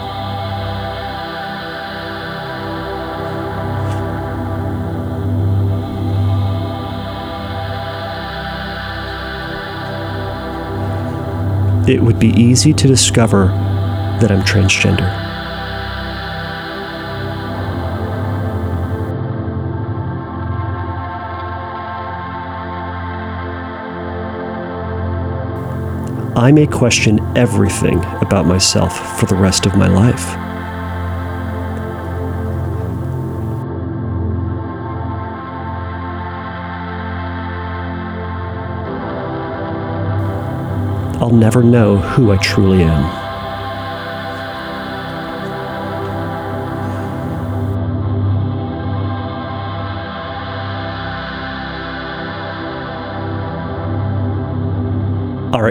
[11.88, 13.71] it would be easy to discover
[14.22, 15.32] that I'm transgender.
[26.38, 30.26] I may question everything about myself for the rest of my life.
[41.22, 43.21] I'll never know who I truly am.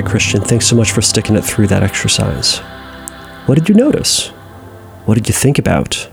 [0.01, 2.59] Right, Christian, thanks so much for sticking it through that exercise.
[3.47, 4.29] What did you notice?
[5.05, 6.09] What did you think about?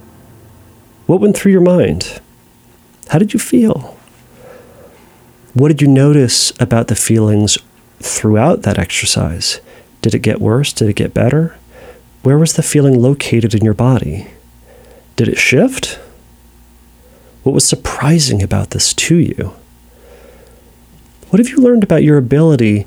[1.06, 2.20] What went through your mind?
[3.10, 3.98] How did you feel?
[5.54, 7.58] What did you notice about the feelings
[8.00, 9.62] throughout that exercise?
[10.02, 10.74] Did it get worse?
[10.74, 11.56] Did it get better?
[12.24, 14.28] Where was the feeling located in your body?
[15.16, 15.98] Did it shift?
[17.44, 19.54] What was surprising about this to you?
[21.30, 22.86] What have you learned about your ability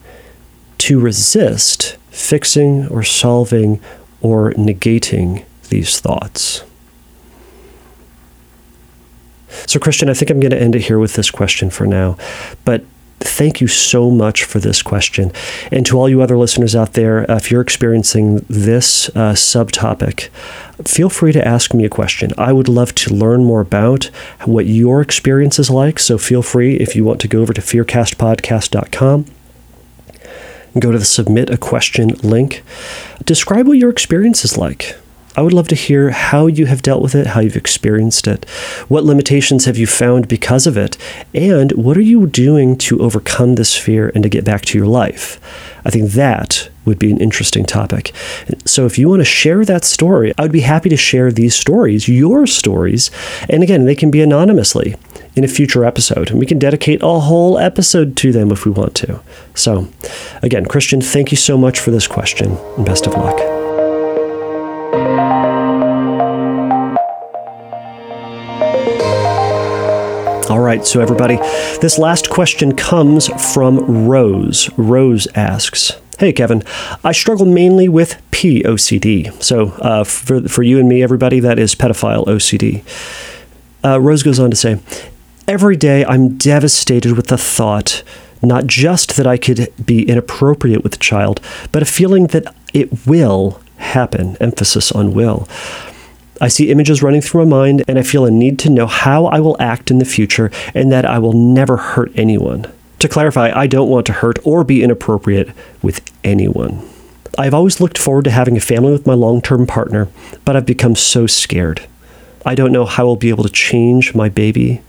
[0.80, 3.80] to resist fixing or solving
[4.20, 6.64] or negating these thoughts?
[9.66, 12.16] So, Christian, I think I'm going to end it here with this question for now.
[12.64, 12.84] But
[13.20, 15.32] thank you so much for this question.
[15.70, 20.28] And to all you other listeners out there, uh, if you're experiencing this uh, subtopic,
[20.86, 22.30] feel free to ask me a question.
[22.38, 24.04] I would love to learn more about
[24.44, 25.98] what your experience is like.
[25.98, 29.26] So feel free if you want to go over to fearcastpodcast.com.
[30.78, 32.62] Go to the submit a question link.
[33.24, 34.96] Describe what your experience is like.
[35.36, 38.48] I would love to hear how you have dealt with it, how you've experienced it,
[38.88, 40.96] what limitations have you found because of it,
[41.32, 44.88] and what are you doing to overcome this fear and to get back to your
[44.88, 45.40] life?
[45.84, 48.12] I think that would be an interesting topic.
[48.64, 51.54] So if you want to share that story, I would be happy to share these
[51.54, 53.10] stories, your stories,
[53.48, 54.96] and again, they can be anonymously
[55.36, 58.72] in a future episode, and we can dedicate a whole episode to them if we
[58.72, 59.20] want to.
[59.54, 59.88] So,
[60.42, 63.59] again, Christian, thank you so much for this question, and best of luck.
[70.50, 71.36] All right, so everybody,
[71.80, 74.68] this last question comes from Rose.
[74.76, 76.64] Rose asks, Hey, Kevin,
[77.04, 79.40] I struggle mainly with POCD.
[79.40, 82.82] So, uh, for, for you and me, everybody, that is pedophile OCD.
[83.84, 84.80] Uh, Rose goes on to say,
[85.46, 88.02] Every day I'm devastated with the thought
[88.42, 93.06] not just that I could be inappropriate with a child, but a feeling that it
[93.06, 94.36] will happen.
[94.40, 95.46] Emphasis on will.
[96.40, 99.26] I see images running through my mind, and I feel a need to know how
[99.26, 102.66] I will act in the future and that I will never hurt anyone.
[103.00, 105.50] To clarify, I don't want to hurt or be inappropriate
[105.82, 106.88] with anyone.
[107.38, 110.08] I've always looked forward to having a family with my long term partner,
[110.44, 111.86] but I've become so scared.
[112.44, 114.82] I don't know how I'll be able to change my baby,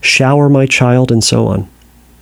[0.00, 1.68] shower my child, and so on.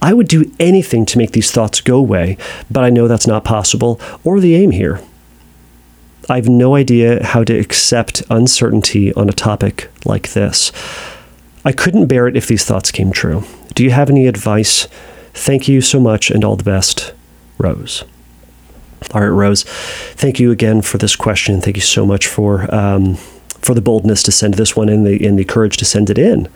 [0.00, 2.36] I would do anything to make these thoughts go away,
[2.70, 5.00] but I know that's not possible or the aim here.
[6.28, 10.72] I have no idea how to accept uncertainty on a topic like this.
[11.64, 13.44] I couldn't bear it if these thoughts came true.
[13.74, 14.88] Do you have any advice?
[15.34, 17.12] Thank you so much and all the best,
[17.58, 18.04] Rose.
[19.12, 19.64] All right, Rose.
[19.64, 21.60] Thank you again for this question.
[21.60, 23.16] Thank you so much for um,
[23.60, 26.18] for the boldness to send this one in the and the courage to send it
[26.18, 26.48] in.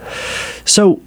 [0.64, 1.00] So,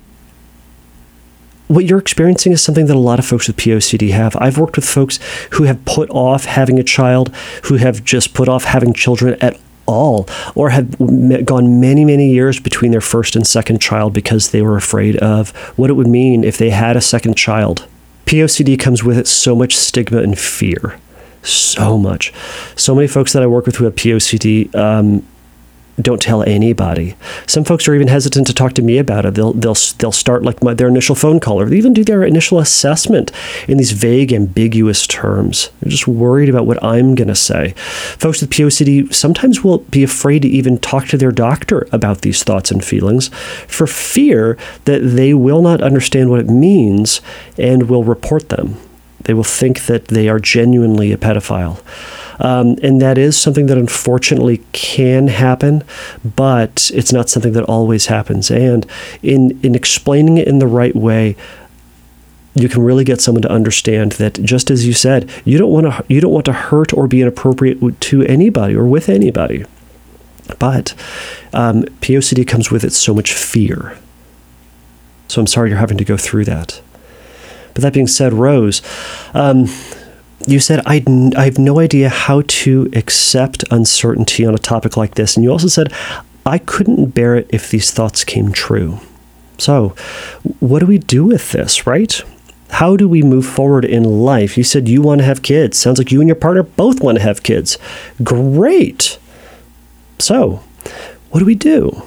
[1.67, 4.35] what you're experiencing is something that a lot of folks with POCD have.
[4.37, 5.19] I've worked with folks
[5.51, 7.33] who have put off having a child,
[7.65, 10.97] who have just put off having children at all, or have
[11.45, 15.51] gone many, many years between their first and second child because they were afraid of
[15.77, 17.87] what it would mean if they had a second child.
[18.25, 20.99] POCD comes with it so much stigma and fear.
[21.43, 22.33] So much.
[22.77, 25.27] So many folks that I work with who have POCD, um,
[26.01, 27.15] don't tell anybody.
[27.45, 29.35] Some folks are even hesitant to talk to me about it.
[29.35, 32.23] They'll they'll they'll start like my, their initial phone call or they even do their
[32.23, 33.31] initial assessment
[33.67, 35.69] in these vague, ambiguous terms.
[35.81, 37.71] They're just worried about what I'm going to say.
[38.17, 42.43] Folks with POCD sometimes will be afraid to even talk to their doctor about these
[42.43, 43.29] thoughts and feelings
[43.67, 47.21] for fear that they will not understand what it means
[47.57, 48.77] and will report them.
[49.21, 51.81] They will think that they are genuinely a pedophile.
[52.43, 55.81] Um, and that is something that unfortunately can happen,
[56.23, 58.51] but it's not something that always happens.
[58.51, 58.85] And
[59.23, 61.37] in, in explaining it in the right way,
[62.53, 65.87] you can really get someone to understand that just as you said you don't want
[65.87, 69.65] to you don't want to hurt or be inappropriate to anybody or with anybody.
[70.59, 70.93] But
[71.53, 73.97] um, POCD comes with it so much fear.
[75.29, 76.81] So I'm sorry you're having to go through that.
[77.73, 78.81] But that being said Rose
[79.33, 79.65] um,
[80.45, 81.03] you said I,
[81.37, 85.35] I have no idea how to accept uncertainty on a topic like this.
[85.35, 85.93] And you also said
[86.45, 88.99] I couldn't bear it if these thoughts came true.
[89.57, 89.89] So,
[90.59, 92.21] what do we do with this, right?
[92.69, 94.57] How do we move forward in life?
[94.57, 95.77] You said you want to have kids.
[95.77, 97.77] Sounds like you and your partner both want to have kids.
[98.23, 99.19] Great.
[100.19, 100.63] So,
[101.29, 102.03] what do we do?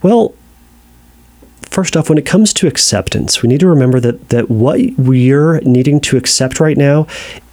[0.00, 0.34] Well,
[1.74, 5.58] first off, when it comes to acceptance, we need to remember that that what we're
[5.62, 7.04] needing to accept right now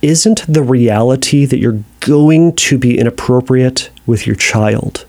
[0.03, 5.05] isn't the reality that you're going to be inappropriate with your child.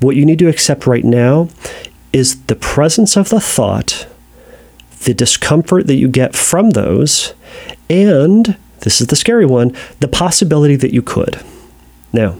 [0.00, 1.48] What you need to accept right now
[2.12, 4.06] is the presence of the thought,
[5.04, 7.32] the discomfort that you get from those,
[7.88, 11.40] and this is the scary one the possibility that you could.
[12.12, 12.36] Now,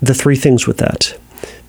[0.00, 1.18] the three things with that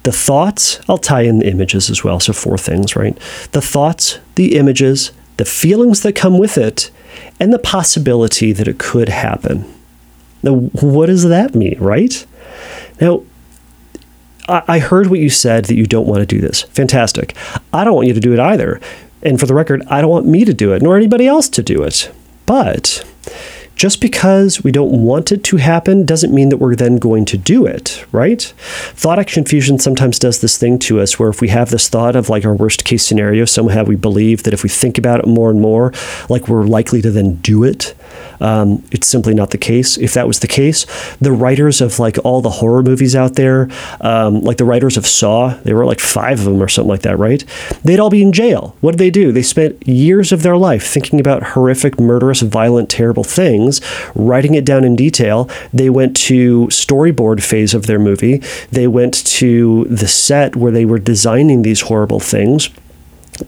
[0.05, 2.19] the thoughts, I'll tie in the images as well.
[2.19, 3.17] So, four things, right?
[3.51, 6.91] The thoughts, the images, the feelings that come with it,
[7.39, 9.65] and the possibility that it could happen.
[10.43, 12.23] Now, what does that mean, right?
[13.01, 13.23] Now,
[14.47, 16.61] I heard what you said that you don't want to do this.
[16.61, 17.35] Fantastic.
[17.73, 18.79] I don't want you to do it either.
[19.23, 21.63] And for the record, I don't want me to do it, nor anybody else to
[21.63, 22.11] do it.
[22.45, 23.03] But
[23.75, 27.37] just because we don't want it to happen doesn't mean that we're then going to
[27.37, 28.41] do it, right?
[28.41, 32.15] Thought action fusion sometimes does this thing to us where if we have this thought
[32.15, 35.27] of like our worst case scenario, somehow we believe that if we think about it
[35.27, 35.91] more and more,
[36.29, 37.93] like we're likely to then do it.
[38.39, 39.97] Um, it's simply not the case.
[39.97, 40.85] If that was the case,
[41.19, 43.69] the writers of like all the horror movies out there,
[44.01, 47.01] um, like the writers of Saw, there were like five of them or something like
[47.01, 47.43] that, right?
[47.83, 48.75] They'd all be in jail.
[48.81, 49.31] What did they do?
[49.31, 53.64] They spent years of their life thinking about horrific, murderous, violent, terrible things,
[54.15, 55.49] writing it down in detail.
[55.73, 58.41] They went to storyboard phase of their movie.
[58.71, 62.69] They went to the set where they were designing these horrible things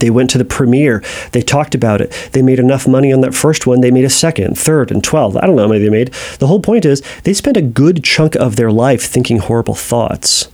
[0.00, 1.02] they went to the premiere.
[1.32, 2.10] They talked about it.
[2.32, 3.80] They made enough money on that first one.
[3.80, 5.36] They made a second, third, and 12.
[5.36, 6.12] I don't know how many they made.
[6.38, 10.48] The whole point is they spent a good chunk of their life thinking horrible thoughts.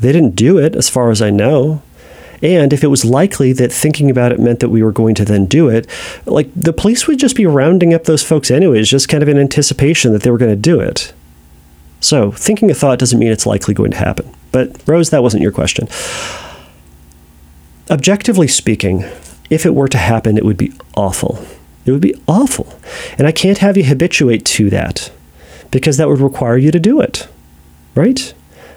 [0.00, 1.82] They didn't do it, as far as I know.
[2.42, 5.24] And if it was likely that thinking about it meant that we were going to
[5.24, 5.86] then do it,
[6.24, 9.38] like the police would just be rounding up those folks anyways, just kind of in
[9.38, 11.12] anticipation that they were going to do it.
[12.00, 14.34] So thinking a thought doesn't mean it's likely going to happen.
[14.52, 15.86] But Rose, that wasn't your question
[17.90, 19.04] objectively speaking,
[19.50, 21.44] if it were to happen, it would be awful.
[21.84, 22.72] It would be awful.
[23.18, 25.10] And I can't have you habituate to that
[25.70, 27.28] because that would require you to do it,
[27.94, 28.32] right?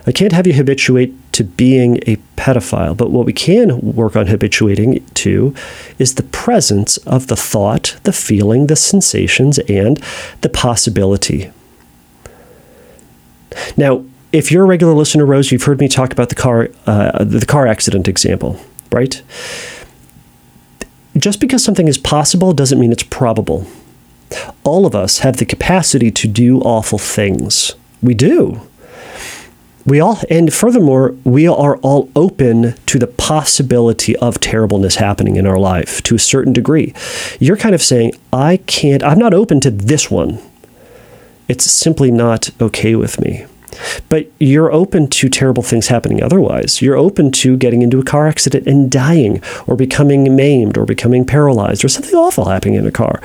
[0.08, 4.28] I can't have you habituate to being a pedophile, but what we can work on
[4.28, 5.54] habituating to
[6.00, 10.02] is the presence of the thought, the feeling, the sensations, and
[10.42, 11.52] the possibility.
[13.78, 17.24] Now, if you're a regular listener, Rose, you've heard me talk about the car, uh,
[17.24, 18.60] the car accident example
[18.94, 19.22] right?
[21.18, 23.68] Just because something is possible doesn't mean it's probable.
[24.64, 27.74] All of us have the capacity to do awful things.
[28.02, 28.62] We do.
[29.86, 35.46] We all, and furthermore, we are all open to the possibility of terribleness happening in
[35.46, 36.94] our life to a certain degree.
[37.40, 40.40] You're kind of saying, I can't, I'm not open to this one.
[41.50, 43.46] It's simply not okay with me.
[44.08, 46.82] But you're open to terrible things happening otherwise.
[46.82, 51.26] You're open to getting into a car accident and dying, or becoming maimed, or becoming
[51.26, 53.22] paralyzed, or something awful happening in a car,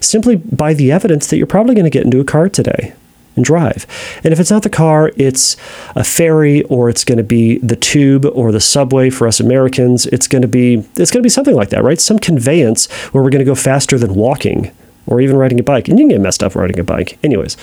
[0.00, 2.92] simply by the evidence that you're probably going to get into a car today
[3.36, 3.86] and drive.
[4.24, 5.56] And if it's not the car, it's
[5.94, 10.06] a ferry or it's going to be the tube or the subway for us Americans.
[10.06, 12.00] It's going to be it's going to be something like that, right?
[12.00, 14.70] Some conveyance where we're going to go faster than walking
[15.06, 15.88] or even riding a bike.
[15.88, 17.18] And you can get messed up riding a bike.
[17.22, 17.56] Anyways,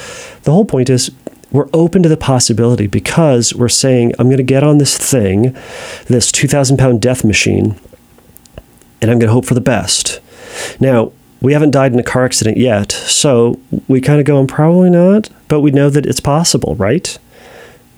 [0.44, 1.12] the whole point is
[1.52, 5.56] we're open to the possibility because we're saying, I'm going to get on this thing,
[6.06, 7.80] this 2,000 pound death machine,
[9.02, 10.20] and I'm going to hope for the best.
[10.80, 11.12] Now,
[11.42, 14.90] we haven't died in a car accident yet, so we kind of go, I'm probably
[14.90, 17.18] not, but we know that it's possible, right?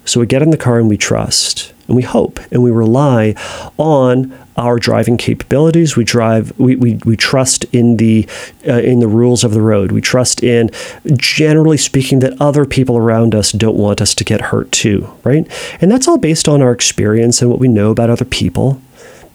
[0.05, 3.35] So we get in the car and we trust and we hope and we rely
[3.77, 5.95] on our driving capabilities.
[5.95, 6.57] We drive.
[6.59, 8.27] We, we, we trust in the
[8.67, 9.91] uh, in the rules of the road.
[9.91, 10.69] We trust in,
[11.13, 15.47] generally speaking, that other people around us don't want us to get hurt too, right?
[15.81, 18.81] And that's all based on our experience and what we know about other people.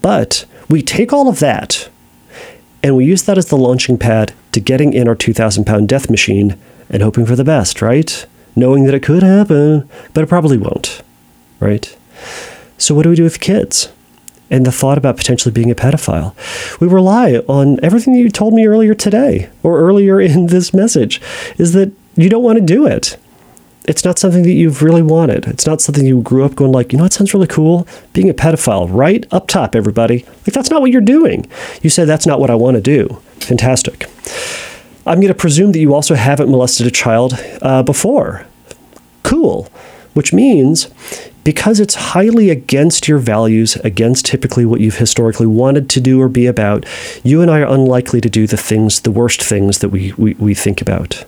[0.01, 1.89] But we take all of that
[2.83, 6.09] and we use that as the launching pad to getting in our 2,000 pound death
[6.09, 6.57] machine
[6.89, 8.25] and hoping for the best, right?
[8.55, 11.01] Knowing that it could happen, but it probably won't,
[11.59, 11.95] right?
[12.77, 13.91] So, what do we do with kids?
[14.49, 16.33] And the thought about potentially being a pedophile.
[16.79, 21.21] We rely on everything that you told me earlier today or earlier in this message
[21.57, 23.17] is that you don't want to do it
[23.87, 25.47] it's not something that you've really wanted.
[25.47, 27.87] It's not something you grew up going like, you know, it sounds really cool.
[28.11, 30.25] Being a pedophile, right up top, everybody.
[30.25, 31.49] Like that's not what you're doing.
[31.81, 33.21] You said that's not what I want to do.
[33.39, 34.05] Fantastic.
[35.05, 38.45] I'm going to presume that you also haven't molested a child uh, before.
[39.23, 39.69] Cool.
[40.13, 40.89] Which means
[41.45, 46.27] because it's highly against your values, against typically what you've historically wanted to do or
[46.27, 46.85] be about,
[47.23, 50.33] you and I are unlikely to do the things, the worst things that we, we,
[50.33, 51.23] we think about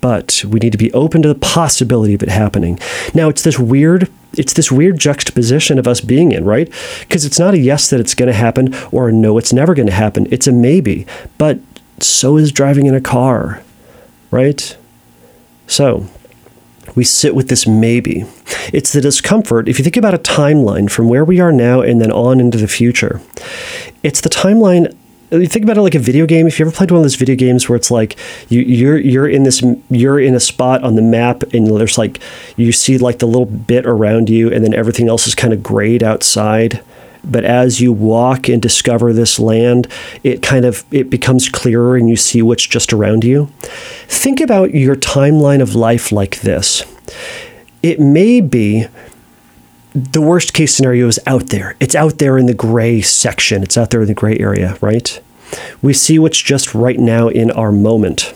[0.00, 2.78] but we need to be open to the possibility of it happening.
[3.14, 6.72] Now, it's this weird it's this weird juxtaposition of us being in, right?
[7.00, 9.74] Because it's not a yes that it's going to happen or a no it's never
[9.74, 10.28] going to happen.
[10.30, 11.06] It's a maybe.
[11.36, 11.58] But
[11.98, 13.62] so is driving in a car,
[14.30, 14.76] right?
[15.66, 16.08] So,
[16.94, 18.24] we sit with this maybe.
[18.72, 19.68] It's the discomfort.
[19.68, 22.58] If you think about a timeline from where we are now and then on into
[22.58, 23.20] the future,
[24.02, 24.96] it's the timeline
[25.30, 26.46] think about it like a video game.
[26.46, 28.16] If you ever played one of those video games where it's like
[28.48, 32.20] you, you're you're in this you're in a spot on the map and there's like
[32.56, 35.62] you see like the little bit around you and then everything else is kind of
[35.62, 36.82] grayed outside.
[37.22, 39.86] But as you walk and discover this land,
[40.24, 43.46] it kind of it becomes clearer and you see what's just around you.
[44.08, 46.82] Think about your timeline of life like this.
[47.82, 48.86] It may be
[49.94, 51.76] the worst case scenario is out there.
[51.80, 55.20] It's out there in the gray section, it's out there in the gray area, right?
[55.82, 58.34] We see what's just right now in our moment,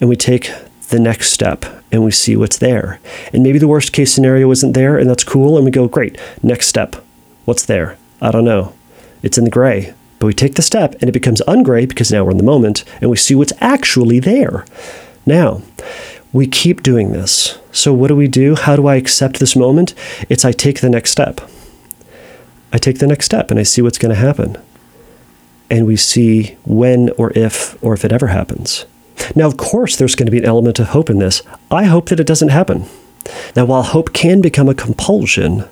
[0.00, 0.50] and we take
[0.88, 3.00] the next step and we see what's there.
[3.32, 6.18] And maybe the worst case scenario isn't there, and that's cool, and we go, great,
[6.42, 6.96] next step.
[7.44, 7.98] What's there?
[8.20, 8.74] I don't know.
[9.22, 9.94] It's in the gray.
[10.18, 12.84] But we take the step and it becomes ungray because now we're in the moment
[13.00, 14.64] and we see what's actually there.
[15.26, 15.62] Now,
[16.32, 18.54] we keep doing this so, what do we do?
[18.54, 19.94] How do I accept this moment?
[20.28, 21.40] It's I take the next step.
[22.70, 24.58] I take the next step and I see what's going to happen.
[25.70, 28.84] And we see when or if or if it ever happens.
[29.34, 31.42] Now, of course, there's going to be an element of hope in this.
[31.70, 32.84] I hope that it doesn't happen.
[33.56, 35.64] Now, while hope can become a compulsion,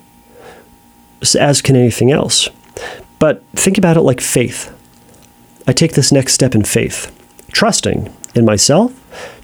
[1.39, 2.49] as can anything else,
[3.19, 4.75] but think about it like faith.
[5.67, 7.13] I take this next step in faith,
[7.53, 8.93] trusting in myself,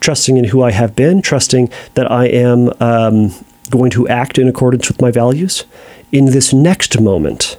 [0.00, 3.32] trusting in who I have been, trusting that I am um,
[3.70, 5.64] going to act in accordance with my values
[6.12, 7.58] in this next moment.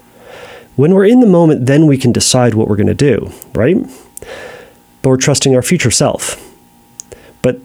[0.76, 3.78] When we're in the moment, then we can decide what we're going to do, right?
[5.02, 6.44] But we're trusting our future self.
[7.42, 7.60] But,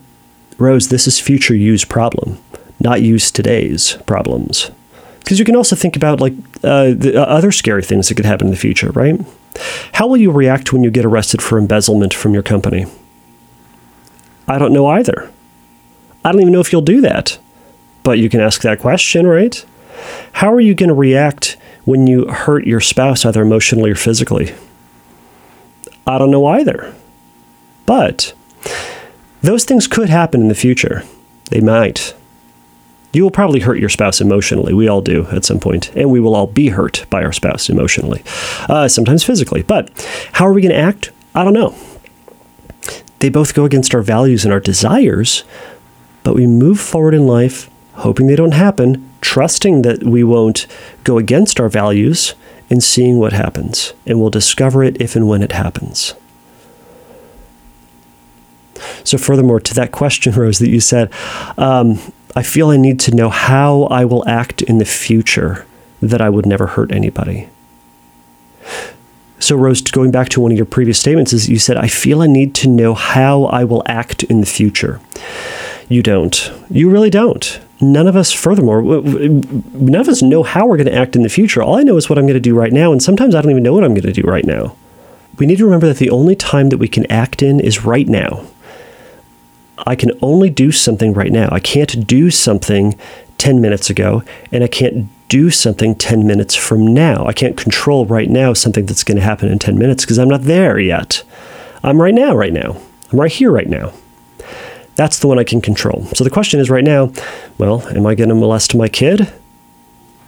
[0.59, 2.39] Rose, this is future you's problem,
[2.81, 4.71] not use today's problems.
[5.21, 6.33] Because you can also think about like
[6.65, 9.21] uh, the uh, other scary things that could happen in the future, right?
[9.93, 12.87] How will you react when you get arrested for embezzlement from your company?
[14.49, 15.31] I don't know either.
[16.25, 17.39] I don't even know if you'll do that.
[18.03, 19.65] But you can ask that question, right?
[20.33, 24.55] How are you going to react when you hurt your spouse, either emotionally or physically?
[26.07, 26.95] I don't know either.
[27.87, 28.35] But
[29.43, 31.05] those things could happen in the future.
[31.51, 32.15] They might.
[33.13, 34.73] You will probably hurt your spouse emotionally.
[34.73, 37.69] We all do at some point, and we will all be hurt by our spouse
[37.69, 38.23] emotionally,
[38.69, 39.63] uh, sometimes physically.
[39.63, 39.91] But
[40.33, 41.11] how are we going to act?
[41.35, 41.75] I don't know.
[43.23, 45.45] They both go against our values and our desires,
[46.25, 50.67] but we move forward in life hoping they don't happen, trusting that we won't
[51.05, 52.35] go against our values,
[52.69, 53.93] and seeing what happens.
[54.07, 56.15] And we'll discover it if and when it happens.
[59.05, 61.13] So, furthermore, to that question, Rose, that you said,
[61.57, 62.01] um,
[62.35, 65.65] I feel I need to know how I will act in the future
[66.01, 67.51] that I would never hurt anybody.
[69.43, 72.23] So, Rose, going back to one of your previous statements, is you said, I feel
[72.23, 75.01] a need to know how I will act in the future.
[75.89, 76.53] You don't.
[76.71, 77.61] You really don't.
[77.81, 81.29] None of us, furthermore, none of us know how we're going to act in the
[81.29, 81.61] future.
[81.61, 83.51] All I know is what I'm going to do right now, and sometimes I don't
[83.51, 84.77] even know what I'm going to do right now.
[85.39, 88.07] We need to remember that the only time that we can act in is right
[88.07, 88.47] now.
[89.77, 91.49] I can only do something right now.
[91.51, 92.97] I can't do something
[93.39, 94.23] 10 minutes ago,
[94.53, 97.25] and I can't do something 10 minutes from now.
[97.25, 100.29] I can't control right now something that's going to happen in 10 minutes because I'm
[100.29, 101.23] not there yet.
[101.83, 102.77] I'm right now, right now.
[103.11, 103.95] I'm right here, right now.
[104.95, 106.05] That's the one I can control.
[106.15, 107.15] So the question is right now,
[107.57, 109.33] well, am I going to molest my kid?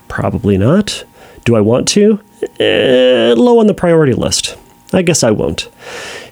[0.08, 1.04] Probably not.
[1.44, 2.18] Do I want to?
[2.58, 4.56] Eh, low on the priority list.
[4.94, 5.68] I guess I won't.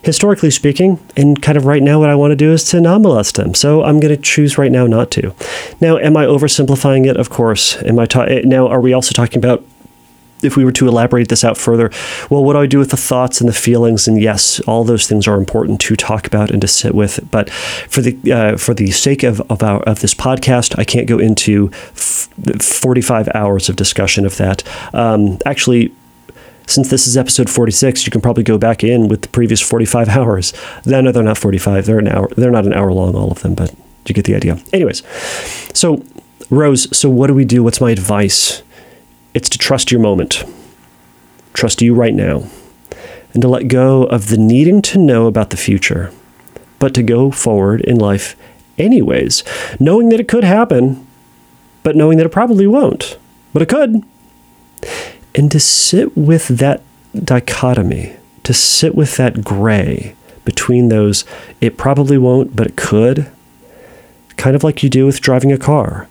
[0.03, 3.03] Historically speaking, and kind of right now, what I want to do is to non
[3.03, 3.55] molest him.
[3.55, 5.35] So I'm going to choose right now not to.
[5.81, 7.17] Now, am I oversimplifying it?
[7.17, 7.81] Of course.
[7.83, 8.69] Am I ta- eh, now?
[8.69, 9.65] Are we also talking about
[10.43, 11.91] if we were to elaborate this out further,
[12.31, 14.09] well, what do I do with the thoughts and the feelings?
[14.09, 17.21] And yes, all those things are important to talk about and to sit with.
[17.31, 21.07] But for the uh, for the sake of of, our, of this podcast, I can't
[21.07, 22.29] go into f-
[22.61, 24.63] 45 hours of discussion of that.
[24.95, 25.95] Um, actually,
[26.67, 30.09] since this is episode 46, you can probably go back in with the previous 45
[30.17, 30.53] hours.
[30.87, 31.87] No, no, they're not 45.
[31.87, 32.29] They're an hour.
[32.37, 33.75] They're not an hour long, all of them, but
[34.07, 34.59] you get the idea.
[34.73, 35.03] Anyways,
[35.75, 36.05] so
[36.51, 37.63] Rose, so what do we do?
[37.63, 38.63] What's my advice?
[39.35, 40.45] It's to trust your moment,
[41.55, 42.45] trust you right now,
[43.33, 46.13] and to let go of the needing to know about the future,
[46.79, 48.37] but to go forward in life
[48.77, 49.43] anyways,
[49.81, 51.07] knowing that it could happen,
[51.83, 53.17] but knowing that it probably won't,
[53.53, 54.03] but it could.
[55.35, 56.83] And to sit with that
[57.15, 60.15] dichotomy, to sit with that gray
[60.45, 61.25] between those,
[61.61, 63.31] it probably won't, but it could,
[64.37, 66.09] kind of like you do with driving a car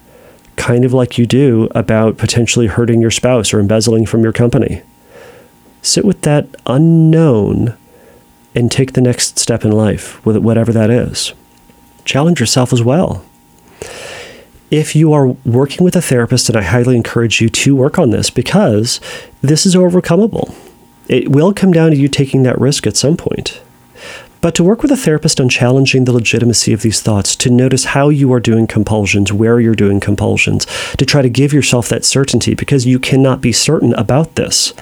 [0.61, 4.83] kind of like you do about potentially hurting your spouse or embezzling from your company.
[5.81, 7.75] Sit with that unknown
[8.53, 11.33] and take the next step in life, with whatever that is.
[12.05, 13.25] Challenge yourself as well.
[14.71, 18.11] If you are working with a therapist, and I highly encourage you to work on
[18.11, 19.01] this because
[19.41, 20.55] this is overcomable.
[21.09, 23.61] It will come down to you taking that risk at some point.
[24.39, 27.83] But to work with a therapist on challenging the legitimacy of these thoughts, to notice
[27.83, 30.65] how you are doing compulsions, where you're doing compulsions,
[30.97, 34.73] to try to give yourself that certainty because you cannot be certain about this.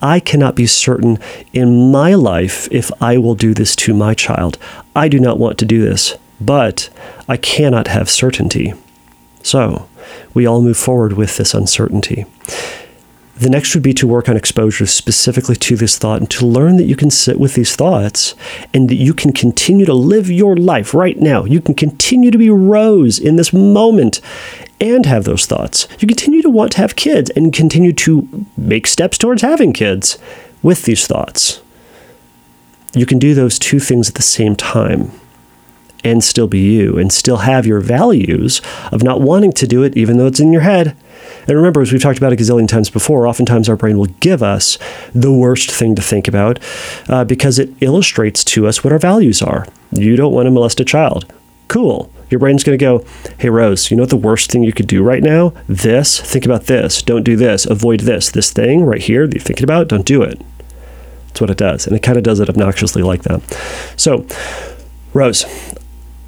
[0.00, 1.18] I cannot be certain
[1.52, 4.56] in my life if I will do this to my child.
[4.96, 6.88] I do not want to do this, but
[7.28, 8.72] I cannot have certainty.
[9.42, 9.88] So,
[10.34, 12.26] we all move forward with this uncertainty.
[13.38, 16.76] The next would be to work on exposure specifically to this thought and to learn
[16.76, 18.34] that you can sit with these thoughts
[18.74, 21.44] and that you can continue to live your life right now.
[21.44, 24.20] You can continue to be Rose in this moment
[24.80, 25.86] and have those thoughts.
[26.00, 30.18] You continue to want to have kids and continue to make steps towards having kids
[30.60, 31.60] with these thoughts.
[32.92, 35.12] You can do those two things at the same time
[36.04, 38.60] and still be you and still have your values
[38.92, 40.96] of not wanting to do it even though it's in your head
[41.48, 44.42] and remember, as we've talked about a gazillion times before, oftentimes our brain will give
[44.42, 44.78] us
[45.14, 46.58] the worst thing to think about
[47.08, 49.66] uh, because it illustrates to us what our values are.
[49.90, 51.32] You don't want to molest a child.
[51.68, 52.12] Cool.
[52.28, 53.04] Your brain's going to go,
[53.38, 55.54] hey, Rose, you know what the worst thing you could do right now?
[55.66, 56.20] This.
[56.20, 57.00] Think about this.
[57.00, 57.64] Don't do this.
[57.64, 58.30] Avoid this.
[58.30, 60.40] This thing right here that you're thinking about, don't do it.
[61.28, 61.86] That's what it does.
[61.86, 63.40] And it kind of does it obnoxiously like that.
[63.96, 64.26] So,
[65.14, 65.44] Rose,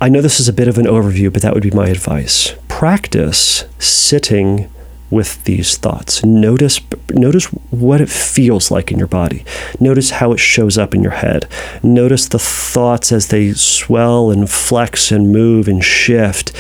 [0.03, 2.55] I know this is a bit of an overview, but that would be my advice.
[2.69, 4.71] Practice sitting
[5.11, 6.25] with these thoughts.
[6.25, 6.81] Notice
[7.11, 9.45] notice what it feels like in your body.
[9.79, 11.47] Notice how it shows up in your head.
[11.83, 16.53] Notice the thoughts as they swell and flex and move and shift.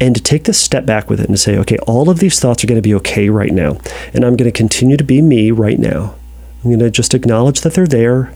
[0.00, 2.64] And to take this step back with it and say, okay, all of these thoughts
[2.64, 3.78] are going to be okay right now.
[4.14, 6.14] And I'm going to continue to be me right now.
[6.64, 8.32] I'm going to just acknowledge that they're there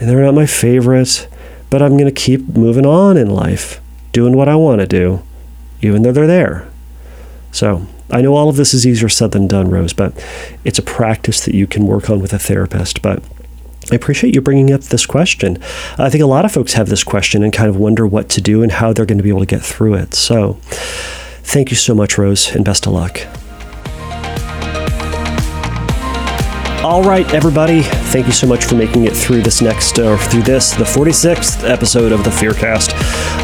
[0.00, 1.28] and they're not my favorite,
[1.70, 3.80] but I'm going to keep moving on in life,
[4.12, 5.22] doing what I want to do,
[5.82, 6.68] even though they're there.
[7.52, 10.12] So I know all of this is easier said than done, Rose, but
[10.64, 13.02] it's a practice that you can work on with a therapist.
[13.02, 13.22] But
[13.90, 15.58] I appreciate you bringing up this question.
[15.98, 18.40] I think a lot of folks have this question and kind of wonder what to
[18.40, 20.14] do and how they're going to be able to get through it.
[20.14, 20.54] So,
[21.42, 23.20] thank you so much, Rose, and best of luck.
[26.82, 27.82] All right, everybody.
[27.82, 31.68] Thank you so much for making it through this next, or through this, the 46th
[31.68, 32.92] episode of the Fearcast.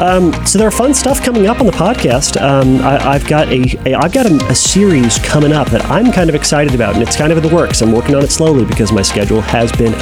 [0.00, 2.40] Um, so there are fun stuff coming up on the podcast.
[2.40, 6.12] Um, I, have got a, a I've got a, a, series coming up that I'm
[6.12, 7.82] kind of excited about, and it's kind of in the works.
[7.82, 9.92] I'm working on it slowly because my schedule has been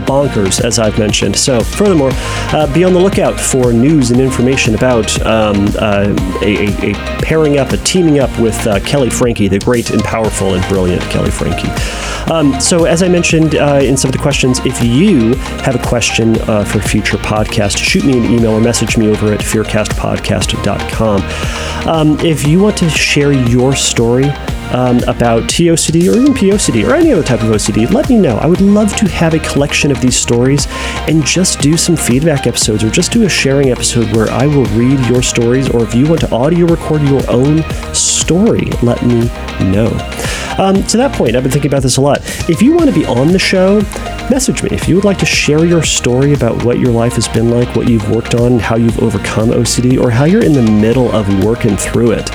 [0.00, 1.36] bonkers, as I've mentioned.
[1.36, 2.10] So, furthermore,
[2.52, 7.58] uh, be on the lookout for news and information about um, uh, a, a, pairing
[7.58, 11.30] up, a teaming up with uh, Kelly Frankie, the great and powerful and brilliant Kelly
[11.30, 11.68] Frankie.
[12.60, 15.34] So, as I mentioned uh, in some of the questions, if you
[15.64, 19.32] have a question uh, for future podcast, shoot me an email or message me over
[19.32, 21.88] at fearcastpodcast.com.
[21.88, 24.24] Um, if you want to share your story,
[24.74, 28.36] um, about TOCD or even POCD or any other type of OCD, let me know.
[28.38, 30.66] I would love to have a collection of these stories
[31.08, 34.66] and just do some feedback episodes or just do a sharing episode where I will
[34.76, 35.70] read your stories.
[35.70, 37.62] Or if you want to audio record your own
[37.94, 39.26] story, let me
[39.70, 39.96] know.
[40.58, 42.20] Um, to that point, I've been thinking about this a lot.
[42.48, 43.80] If you want to be on the show,
[44.30, 44.70] message me.
[44.72, 47.74] If you would like to share your story about what your life has been like,
[47.76, 51.44] what you've worked on, how you've overcome OCD, or how you're in the middle of
[51.44, 52.30] working through it,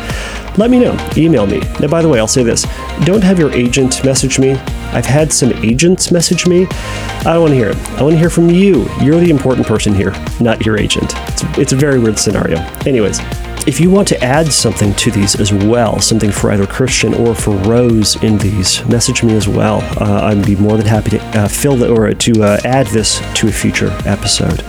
[0.58, 0.98] let me know.
[1.16, 1.60] Email me.
[1.80, 2.66] Now, by the way, I'll say this
[3.06, 4.52] don't have your agent message me.
[4.92, 6.68] I've had some agents message me.
[6.70, 7.78] I don't want to hear it.
[7.92, 8.90] I want to hear from you.
[9.02, 11.14] You're the important person here, not your agent.
[11.30, 12.58] It's, it's a very weird scenario.
[12.86, 13.20] Anyways,
[13.68, 17.36] if you want to add something to these as well, something for either Christian or
[17.36, 19.82] for Rose in these, message me as well.
[20.02, 23.22] Uh, I'd be more than happy to uh, fill the, or to uh, add this
[23.36, 24.64] to a future episode.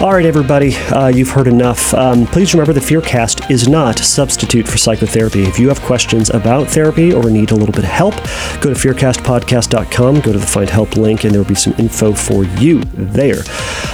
[0.00, 1.92] All right, everybody, uh, you've heard enough.
[1.92, 5.42] Um, please remember the Fearcast is not a substitute for psychotherapy.
[5.42, 8.14] If you have questions about therapy or need a little bit of help,
[8.60, 12.12] go to fearcastpodcast.com, go to the Find Help link, and there will be some info
[12.12, 13.42] for you there.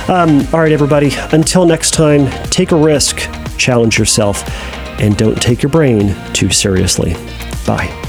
[0.06, 3.26] Um, all right, everybody, until next time, take a risk,
[3.56, 4.46] challenge yourself,
[5.00, 7.14] and don't take your brain too seriously.
[7.66, 8.03] Bye.